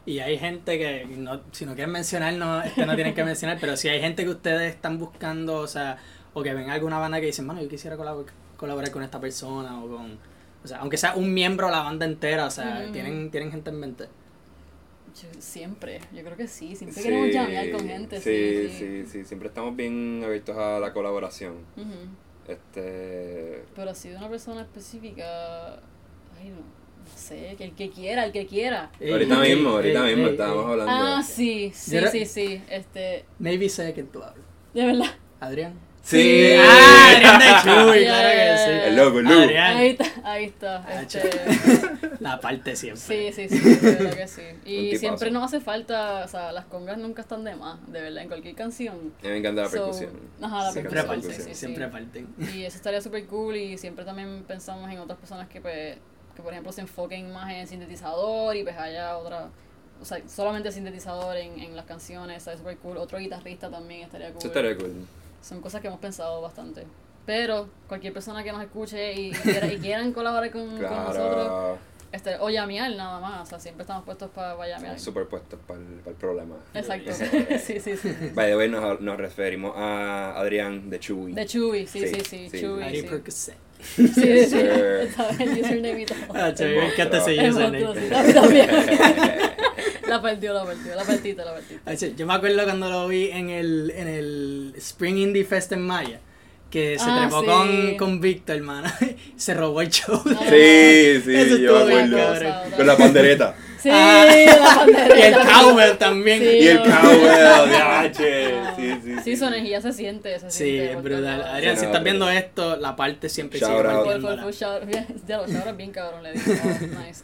Y 0.06 0.18
hay 0.20 0.38
gente 0.38 0.78
que, 0.78 1.04
no, 1.06 1.42
si 1.52 1.66
no 1.66 1.74
quieren 1.74 1.92
mencionar, 1.92 2.32
no, 2.34 2.62
es 2.62 2.72
que 2.72 2.86
no 2.86 2.94
tienen 2.94 3.14
que 3.14 3.22
mencionar, 3.24 3.58
pero 3.60 3.76
si 3.76 3.88
hay 3.88 4.00
gente 4.00 4.24
que 4.24 4.30
ustedes 4.30 4.74
están 4.74 4.98
buscando, 4.98 5.56
o 5.58 5.66
sea, 5.66 5.98
o 6.34 6.42
que 6.42 6.54
ven 6.54 6.70
alguna 6.70 6.98
banda 6.98 7.20
que 7.20 7.26
dicen, 7.26 7.46
mano, 7.46 7.60
yo 7.62 7.68
quisiera 7.68 7.96
colabor- 7.96 8.26
colaborar 8.56 8.90
con 8.90 9.02
esta 9.02 9.20
persona, 9.20 9.78
o 9.84 9.88
con, 9.88 10.18
o 10.64 10.68
sea, 10.68 10.78
aunque 10.78 10.96
sea 10.96 11.14
un 11.14 11.32
miembro 11.34 11.66
de 11.66 11.72
la 11.72 11.82
banda 11.82 12.06
entera, 12.06 12.46
o 12.46 12.50
sea, 12.50 12.90
tienen, 12.92 13.30
tienen 13.30 13.50
gente 13.50 13.70
en 13.70 13.80
mente. 13.80 14.08
Yo- 15.20 15.40
siempre, 15.40 16.00
yo 16.14 16.22
creo 16.24 16.36
que 16.36 16.48
sí, 16.48 16.74
siempre 16.74 17.02
Sí, 17.02 17.08
queremos 17.08 17.34
llamear 17.34 17.70
con 17.70 17.80
gente, 17.86 18.20
sí, 18.20 18.24
sí, 18.24 18.68
sí. 18.68 18.78
sí, 18.78 19.06
sí, 19.06 19.24
siempre 19.26 19.48
estamos 19.48 19.76
bien 19.76 20.22
abiertos 20.24 20.56
a 20.56 20.80
la 20.80 20.92
colaboración. 20.92 21.56
Este, 22.48 23.62
Pero 23.76 23.90
así 23.90 24.08
de 24.08 24.16
una 24.16 24.28
persona 24.28 24.62
específica, 24.62 25.74
ay, 26.38 26.48
no, 26.48 26.56
no 26.56 27.16
sé, 27.16 27.54
que 27.58 27.64
el 27.64 27.74
que 27.74 27.90
quiera, 27.90 28.24
el 28.24 28.32
que 28.32 28.46
quiera. 28.46 28.90
ahorita 29.00 29.44
Ey, 29.44 29.54
mismo, 29.54 29.70
ahorita 29.70 30.08
ey, 30.08 30.14
mismo 30.16 30.30
estábamos 30.30 30.66
hablando. 30.66 30.92
Ah, 30.92 31.22
sí, 31.22 31.70
sí, 31.74 31.98
sí, 32.10 32.26
sí, 32.26 32.62
este, 32.70 33.24
Maybe 33.38 33.68
sé 33.68 33.92
que 33.94 34.02
tú 34.04 34.22
hablas. 34.22 34.44
de 34.74 34.86
verdad. 34.86 35.06
Adrián. 35.40 35.74
Sí. 36.02 36.54
Ah, 36.58 37.12
Adrián 37.14 37.38
de 37.38 37.46
Chuy, 37.62 38.00
Yeah, 38.00 38.08
claro 38.10 38.28
que 38.28 38.58
sí. 38.58 38.88
El 38.88 38.96
loco, 38.96 39.18
el 39.20 39.24
loco. 39.24 39.40
Adrián. 39.40 39.76
Ahí 39.76 39.88
está, 39.90 40.04
ahí 40.24 40.44
está, 40.46 40.84
Ah, 40.88 41.02
este... 41.02 41.30
La 42.20 42.40
parte 42.40 42.74
siempre. 42.76 43.32
Sí, 43.32 43.48
sí, 43.48 43.56
sí, 43.56 43.74
de 43.76 43.90
verdad 43.94 44.14
que 44.16 44.28
sí. 44.28 44.42
Y 44.64 44.96
siempre 44.96 45.30
nos 45.30 45.44
hace 45.44 45.60
falta, 45.60 46.24
o 46.24 46.28
sea, 46.28 46.50
las 46.52 46.64
congas 46.66 46.98
nunca 46.98 47.22
están 47.22 47.44
de 47.44 47.54
más, 47.54 47.78
de 47.90 48.00
verdad, 48.00 48.22
en 48.22 48.28
cualquier 48.28 48.54
canción. 48.56 49.12
A 49.20 49.22
mí 49.24 49.28
me 49.30 49.36
encanta 49.38 49.62
la 49.62 49.68
So, 49.68 49.76
percusión. 49.76 50.10
ajá, 50.40 50.64
la 50.64 50.72
Siempre 50.72 51.02
percusión, 51.02 51.22
parten, 51.32 51.46
sí, 51.46 51.54
siempre 51.54 51.88
parten. 51.88 52.34
Y 52.52 52.64
eso 52.64 52.76
estaría 52.76 53.00
súper 53.00 53.24
cool 53.26 53.56
y 53.56 53.78
siempre 53.78 54.04
también 54.04 54.44
pensamos 54.46 54.90
en 54.90 54.98
otras 54.98 55.18
personas 55.18 55.48
que, 55.48 55.60
pues, 55.60 55.96
que 56.34 56.42
por 56.42 56.52
ejemplo 56.52 56.72
se 56.72 56.80
enfoquen 56.80 57.32
más 57.32 57.52
en 57.52 57.66
sintetizador 57.68 58.56
y 58.56 58.64
pues 58.64 58.76
haya 58.76 59.16
otra, 59.18 59.50
o 60.00 60.04
sea, 60.04 60.18
solamente 60.28 60.72
sintetizador 60.72 61.36
en, 61.36 61.60
en 61.60 61.76
las 61.76 61.84
canciones, 61.84 62.38
estaría 62.38 62.58
súper 62.58 62.76
cool. 62.78 62.96
Otro 62.96 63.18
guitarrista 63.18 63.70
también 63.70 64.02
estaría 64.02 64.30
cool. 64.30 64.38
Eso 64.38 64.48
estaría 64.48 64.76
cool. 64.76 65.06
Son 65.42 65.60
cosas 65.60 65.80
que 65.80 65.88
hemos 65.88 66.00
pensado 66.00 66.40
bastante. 66.40 66.86
Pero 67.26 67.68
cualquier 67.86 68.12
persona 68.12 68.42
que 68.42 68.50
nos 68.52 68.62
escuche 68.62 69.12
y, 69.14 69.30
quiera- 69.30 69.72
y 69.72 69.78
quieran 69.78 70.12
colaborar 70.12 70.50
con, 70.50 70.66
con 70.70 70.80
nosotros, 70.82 71.78
este, 72.10 72.36
o 72.40 72.50
llamear 72.50 72.90
nada 72.96 73.20
más, 73.20 73.42
o 73.42 73.46
sea, 73.46 73.60
siempre 73.60 73.82
estamos 73.82 74.04
puestos 74.04 74.30
para 74.30 74.54
llamear. 74.54 74.76
Estamos 74.96 75.02
superpuestos 75.02 75.58
para 75.66 75.78
el, 75.80 75.86
para 76.00 76.10
el 76.10 76.16
problema. 76.16 76.56
Exacto. 76.74 77.12
sí, 77.64 77.78
sí, 77.80 77.96
sí. 77.96 78.14
By 78.34 78.50
the 78.50 78.56
way, 78.56 78.68
nos, 78.68 79.00
nos 79.00 79.16
referimos 79.18 79.72
a 79.76 80.32
Adrián 80.38 80.90
de 80.90 80.98
Chuy. 80.98 81.32
De 81.32 81.46
Chewy, 81.46 81.86
sí, 81.86 82.00
sí, 82.06 82.20
Sí, 82.24 82.48
sí, 82.50 82.50
sí. 82.50 82.62
Sí. 83.28 83.52
Sí, 83.84 84.22
el 84.22 85.60
username 85.60 86.02
y 86.02 86.06
todo. 86.06 86.18
Ah, 86.34 86.52
me 86.58 86.86
encanta 86.92 87.18
ese 87.18 87.48
username. 87.50 88.32
también. 88.32 88.70
La 90.12 90.22
partió, 90.22 90.52
la 90.52 90.64
partió, 90.64 90.94
la 90.94 91.04
partita, 91.04 91.44
la 91.44 91.52
partita. 91.54 91.94
Yo 92.16 92.26
me 92.26 92.34
acuerdo 92.34 92.64
cuando 92.64 92.90
lo 92.90 93.08
vi 93.08 93.30
en 93.30 93.48
el, 93.50 93.92
en 93.96 94.08
el 94.08 94.74
Spring 94.76 95.16
Indie 95.16 95.44
Fest 95.44 95.72
en 95.72 95.82
Maya, 95.86 96.20
que 96.70 96.98
se 96.98 97.04
Ah, 97.08 97.20
trepó 97.22 97.40
sí. 97.40 97.46
con, 97.46 97.96
con 97.96 98.20
Víctor, 98.20 98.56
hermano. 98.56 98.88
se 99.36 99.54
robó 99.54 99.80
el 99.80 99.88
show. 99.90 100.22
Ah. 100.26 100.38
Sí, 100.50 101.22
sí, 101.24 101.34
Eso 101.34 101.56
yo 101.56 101.86
me 101.86 101.94
bien, 101.94 102.14
acuerdo. 102.14 102.34
cabrón. 102.50 102.70
Con 102.76 102.86
la 102.86 102.96
pandereta. 102.96 103.54
Sí, 103.78 103.88
Ah. 103.90 104.26
la 104.46 104.74
bandereta. 104.76 105.16
Y 105.18 105.22
el 105.22 105.34
cowbell 105.34 105.96
también. 105.98 106.38
Sí, 106.40 106.46
Y 106.60 106.66
el 106.68 106.78
cowbell, 106.78 107.68
diache. 107.70 108.54
Ah, 108.58 108.74
Sí, 108.76 108.92
sí, 109.02 109.14
Sí, 109.24 109.36
su 109.36 109.44
energía 109.46 109.80
se 109.80 109.92
siente, 109.92 110.38
se 110.40 110.50
Sí, 110.50 110.64
siente. 110.64 110.92
es 110.92 111.02
brutal. 111.02 111.42
Adrián, 111.42 111.76
si 111.78 111.84
estás 111.86 112.02
viendo 112.04 112.28
esto, 112.30 112.76
la 112.76 112.94
parte 112.96 113.28
siempre 113.28 113.58
Shout 113.58 113.70
sigue 113.70 113.86
Ya 115.26 115.36
lo 115.38 115.46
shout 115.46 115.76
bien 115.76 115.90
cabrón, 115.90 116.22
le 116.22 116.32
digo. 116.32 116.44
Oh, 116.64 117.00
nice. 117.06 117.22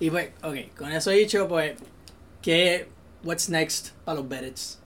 Y 0.00 0.10
pues, 0.10 0.30
ok, 0.42 0.74
con 0.76 0.90
eso 0.92 1.10
dicho, 1.10 1.46
pues, 1.46 1.74
¿qué, 2.42 2.88
what's 3.22 3.48
next 3.50 3.90
para 4.04 4.18
los 4.20 4.28
Berets? 4.28 4.78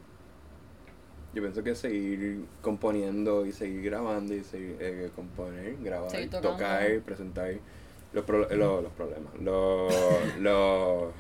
Yo 1.35 1.43
pienso 1.43 1.63
que 1.65 1.75
seguir 1.75 2.45
componiendo 2.63 3.45
y 3.47 3.53
seguir 3.53 3.83
grabando 3.83 4.35
y 4.35 4.45
seguir 4.45 4.77
eh, 4.81 5.11
componer, 5.17 5.77
grabar, 5.83 6.11
tocar, 6.41 7.01
presentar 7.01 7.53
los, 8.13 8.25
pro- 8.25 8.49
lo- 8.55 8.81
los 8.83 8.93
problemas, 8.93 9.35
los, 9.41 9.93
los 10.41 11.13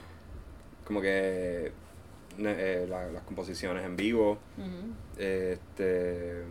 como 0.84 1.00
que 1.00 1.72
eh, 2.38 2.86
la- 2.88 3.06
las 3.10 3.22
composiciones 3.24 3.84
en 3.84 3.96
vivo, 3.96 4.38
este, 5.18 6.42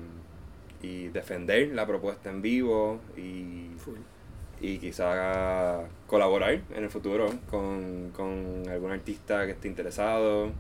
y 0.82 1.08
defender 1.10 1.69
la 1.69 1.86
propuesta 1.88 2.29
en 2.29 2.41
vivo 2.41 2.99
y, 3.15 3.69
Full. 3.77 3.95
y 4.60 4.77
quizá 4.79 5.84
colaborar 6.13 6.62
en 6.76 6.84
el 6.84 6.91
futuro 6.91 7.28
con, 7.49 8.12
con 8.15 8.63
algún 8.69 8.91
artista 8.91 9.47
que 9.47 9.54
esté 9.54 9.67
interesado. 9.67 10.52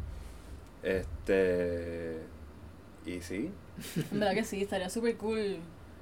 Este, 0.81 2.17
y 3.05 3.21
sí, 3.21 3.51
En 4.11 4.19
verdad 4.19 4.33
que 4.33 4.43
sí, 4.43 4.63
estaría 4.63 4.89
súper 4.89 5.15
cool. 5.17 5.57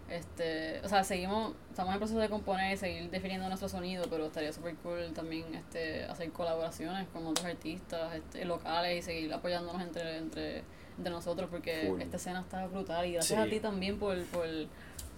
Este, 0.10 0.80
o 0.86 0.88
sea, 0.90 1.04
seguimos, 1.04 1.54
estamos 1.70 1.94
en 1.94 2.00
proceso 2.00 2.20
de 2.20 2.30
componer 2.30 2.74
y 2.74 2.78
seguir 2.78 3.10
definiendo 3.10 3.48
nuestro 3.50 3.68
sonido, 3.68 4.06
pero 4.10 4.26
estaría 4.28 4.54
súper 4.54 4.76
cool 4.76 5.12
también 5.14 5.54
este, 5.54 6.04
hacer 6.06 6.30
colaboraciones 6.32 7.08
con 7.10 7.28
otros 7.28 7.46
artistas 7.46 8.16
este, 8.16 8.46
locales 8.46 9.00
y 9.00 9.02
seguir 9.02 9.34
apoyándonos 9.34 9.82
entre, 9.82 10.18
entre, 10.18 10.64
entre 10.98 11.12
nosotros 11.12 11.50
porque 11.50 11.94
esta 12.00 12.18
escena 12.18 12.42
está 12.42 12.68
brutal 12.68 13.06
y 13.06 13.14
gracias 13.14 13.40
Sí. 13.42 13.48
a 13.48 13.50
ti 13.50 13.60
también 13.62 13.98
por, 14.00 14.22
por, 14.26 14.46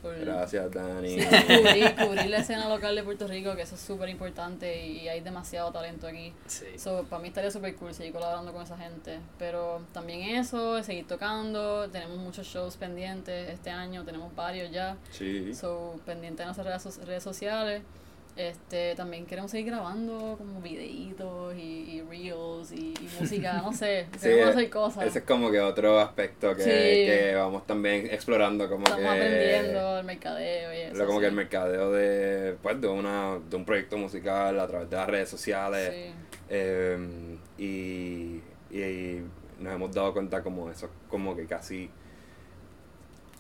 por 0.04 0.20
gracias 0.20 0.72
Dani. 0.72 1.20
sí, 1.20 1.26
cubrir, 1.48 1.96
cubrir 1.96 2.30
la 2.30 2.40
escena 2.40 2.68
local 2.68 2.96
de 2.96 3.04
Puerto 3.04 3.26
Rico, 3.26 3.56
que 3.56 3.62
eso 3.62 3.76
es 3.76 3.82
súper 3.82 4.10
importante 4.10 4.86
y 4.86 5.08
hay 5.08 5.22
demasiado 5.22 5.72
talento 5.72 6.08
aquí. 6.08 6.34
Sí. 6.46 6.66
So, 6.78 7.06
para 7.10 7.22
mí 7.22 7.30
estaría 7.30 7.50
súper 7.50 7.76
cool 7.78 7.94
seguir 7.94 8.12
colaborando 8.12 8.52
con 8.52 8.64
esa 8.64 8.78
gente. 8.78 9.20
Pero 9.40 9.82
también 9.94 10.36
eso, 10.36 10.84
seguir 10.84 11.08
tocando. 11.08 11.90
Tenemos 11.90 12.18
muchos 12.18 12.46
shows 12.46 12.76
pendientes 12.76 13.50
este 13.50 13.70
año, 13.70 14.04
tenemos 14.04 14.36
varios 14.36 14.70
ya. 14.72 14.98
Sí. 15.12 15.54
So, 15.56 16.00
pendiente 16.06 16.44
de 16.44 16.48
nuestras 16.48 16.84
redes, 16.84 17.08
redes 17.08 17.24
sociales. 17.24 17.82
Este, 18.36 18.96
también 18.96 19.28
queremos 19.28 19.52
seguir 19.52 19.68
grabando 19.68 20.36
como 20.40 20.60
videitos 20.60 21.56
y, 21.56 21.60
y 21.98 22.02
reels 22.02 22.72
y, 22.72 22.94
y 23.00 23.10
música, 23.20 23.62
no 23.62 23.72
sé. 23.72 24.08
Queremos 24.22 24.48
eh, 24.48 24.50
hacer 24.50 24.70
cosas. 24.72 25.06
Ese 25.06 25.20
es 25.20 25.26
como 25.26 25.52
que 25.52 25.60
otro 25.60 26.00
aspecto 26.00 26.56
que, 26.56 26.64
Sí. 26.64 26.70
que 26.70 27.36
vamos 27.36 27.68
también 27.68 28.08
explorando 28.10 28.68
como 28.68 28.86
Estamos 28.86 29.04
que 29.04 29.10
aprendiendo 29.22 30.00
el 30.00 30.06
mercadeo 30.06 30.74
y 30.74 30.78
eso. 30.78 30.96
lo- 30.98 31.06
como 31.06 31.20
que 31.20 31.28
el 31.28 31.34
mercadeo 31.34 31.92
de 31.92 32.56
pues 32.64 32.82
de 32.82 32.88
una 32.88 33.38
de 33.50 33.56
un 33.56 33.66
proyecto 33.66 33.98
musical 33.98 34.60
a 34.60 34.68
través 34.68 34.90
de 34.90 34.96
las 34.96 35.08
redes 35.08 35.30
sociales 35.30 36.12
eh, 36.50 37.38
y, 37.60 38.42
y 38.72 39.22
nos 39.60 39.74
hemos 39.76 39.94
dado 39.94 40.12
cuenta 40.14 40.42
como 40.42 40.72
eso 40.72 40.90
como 41.08 41.36
que 41.36 41.46
casi 41.46 41.90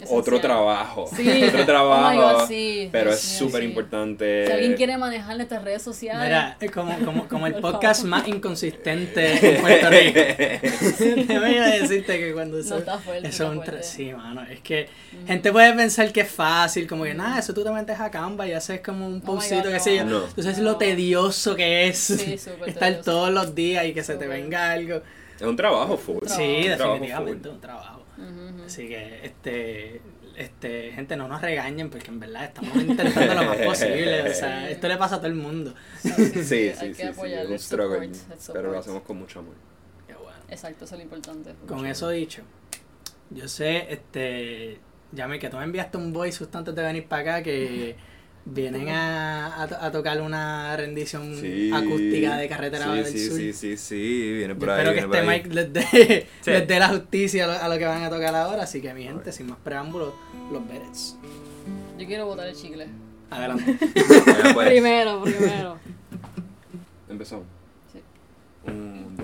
otro 0.10 0.40
trabajo 0.42 1.10
Sí. 1.16 1.44
otro 1.48 1.62
Oh 1.62 1.66
trabajo 1.66 2.38
God, 2.40 2.48
sí. 2.48 2.90
pero 2.92 3.12
es 3.12 3.20
súper 3.20 3.62
sí. 3.62 3.68
importante 3.68 4.46
Si 4.48 4.52
alguien 4.52 4.74
quiere 4.76 4.98
manejar 4.98 5.36
nuestras 5.38 5.64
redes 5.64 5.82
sociales, 5.82 6.24
Mira, 6.26 6.58
es 6.60 6.72
como, 6.72 6.98
como, 7.06 7.28
como 7.28 7.48
el 7.48 7.56
podcast 7.56 8.02
favor. 8.02 8.10
más 8.20 8.28
inconsistente 8.28 9.56
en 9.56 9.62
Puerto 9.62 9.90
Rico. 9.90 10.20
Déjame 11.28 11.80
decirte 11.80 12.20
que 12.20 12.34
cuando 12.34 12.58
no 12.58 12.64
eso, 12.64 12.78
está 12.78 12.98
fuerte. 12.98 13.28
eso 13.28 13.44
es 13.46 13.60
está 13.60 13.72
fuerte. 13.72 13.84
Sí, 13.84 14.14
mano, 14.14 14.42
es 14.44 14.60
que 14.62 14.90
gente 15.28 15.52
puede 15.52 15.74
pensar 15.74 16.12
que 16.12 16.22
es 16.22 16.32
fácil, 16.32 16.88
como 16.88 17.04
que 17.04 17.14
nada, 17.14 17.40
eso 17.40 17.54
tú 17.54 17.64
te 17.64 17.72
metes 17.72 18.00
a 18.00 18.10
Canva 18.12 18.48
y 18.48 18.54
haces 18.54 18.82
como 18.82 19.08
un 19.08 19.22
Oh 19.26 19.36
God, 19.36 19.72
qué 19.72 19.80
sé 19.80 19.96
yo. 19.98 20.06
no. 20.06 20.26
Entonces 20.26 20.58
No. 20.58 20.64
lo 20.64 20.78
tedioso 20.78 21.56
que 21.56 21.88
es 21.88 22.10
estar 22.66 22.74
tedioso. 22.80 23.02
todos 23.04 23.32
los 23.32 23.56
días 23.56 23.86
y 23.86 23.94
que 23.94 24.04
se 24.04 24.16
te 24.16 24.28
venga 24.28 24.72
algo. 24.72 25.02
Es 25.36 25.42
un 25.42 25.56
trabajo 25.56 25.98
full. 25.98 26.26
Sí, 26.28 26.68
Un 26.70 26.78
trabajo 26.78 26.94
definitivamente 26.94 27.48
full. 27.50 27.56
un 27.56 27.62
trabajo. 27.62 28.04
Así 28.66 28.88
que, 28.88 29.26
este, 29.26 30.02
este, 30.38 30.92
gente, 30.92 31.16
no 31.18 31.28
nos 31.28 31.42
regañen 31.42 31.90
porque 31.90 32.08
en 32.08 32.20
verdad 32.20 32.46
estamos 32.46 32.76
intentando 32.76 33.34
lo 33.36 33.44
más 33.46 33.58
posible. 33.58 34.30
O 34.30 34.34
sea, 34.34 34.66
Sí. 34.68 34.72
esto 34.74 34.88
le 34.88 34.98
pasa 34.98 35.16
a 35.16 35.18
todo 35.18 35.28
el 35.28 35.36
mundo. 35.36 35.74
Sí, 36.00 36.10
sí 36.44 36.56
hay 36.56 36.74
sí 36.74 36.94
que 36.94 37.14
sí, 37.14 37.14
sí, 37.14 37.52
un 37.52 37.60
struggle 37.60 38.10
pero 38.54 38.72
lo 38.72 38.80
hacemos 38.80 39.02
con 39.04 39.18
mucho 39.18 39.40
amor 39.40 39.56
Qué 40.08 40.14
bueno. 40.14 40.38
Exacto, 40.50 40.86
eso 40.86 40.96
es 40.96 41.00
lo 41.00 41.04
importante. 41.04 41.54
Con 41.68 41.86
eso 41.86 42.10
dicho, 42.10 42.44
yo 43.30 43.48
sé, 43.48 43.88
este, 43.92 44.80
Yami, 45.12 45.40
que 45.40 45.50
tú 45.50 45.58
me 45.58 45.64
enviaste 45.64 45.98
un 45.98 46.14
voice 46.14 46.38
justo 46.40 46.58
antes 46.58 46.74
de 46.76 46.82
venir 46.84 47.08
para 47.08 47.22
acá 47.22 47.44
que 47.44 47.96
vienen 48.46 48.90
a, 48.90 49.48
a, 49.56 49.64
a 49.86 49.92
tocar 49.92 50.22
una 50.22 50.76
rendición 50.76 51.36
Sí. 51.40 51.72
acústica 51.74 52.36
de 52.38 52.48
Carretera 52.50 52.86
sí, 52.86 52.92
del 52.92 53.06
sí, 53.06 53.28
Sur. 53.28 53.38
Sí, 53.38 53.54
sí, 53.54 53.78
sí, 53.78 54.32
viene 54.34 54.54
Yo 54.54 54.60
por 54.60 54.70
ahí. 54.72 54.86
espero 54.88 55.10
que 55.12 55.18
este 55.18 55.28
mic 55.30 55.54
les 55.54 55.74
dé, 55.74 56.28
Sí. 56.42 56.52
les 56.52 56.68
dé 56.68 56.80
la 56.80 56.90
justicia 56.90 57.46
a 57.46 57.48
lo, 57.48 57.54
a 57.54 57.70
lo 57.70 57.78
que 57.78 57.86
van 57.86 58.04
a 58.04 58.10
tocar 58.10 58.36
ahora, 58.36 58.64
así 58.64 58.82
que 58.82 58.94
mi 58.94 59.04
gente, 59.04 59.32
sin 59.32 59.48
más 59.48 59.58
preámbulos, 59.64 60.14
los 60.52 60.68
Berets. 60.68 61.18
Yo 61.98 62.06
quiero 62.08 62.26
botar 62.26 62.48
el 62.48 62.56
chicle. 62.56 62.88
Adelante. 63.30 63.78
Pues, 64.54 64.68
Primero, 64.70 65.24
primero. 65.24 65.78
Empezamos. 67.10 67.46
Sí. 67.92 68.00
Un, 68.70 69.16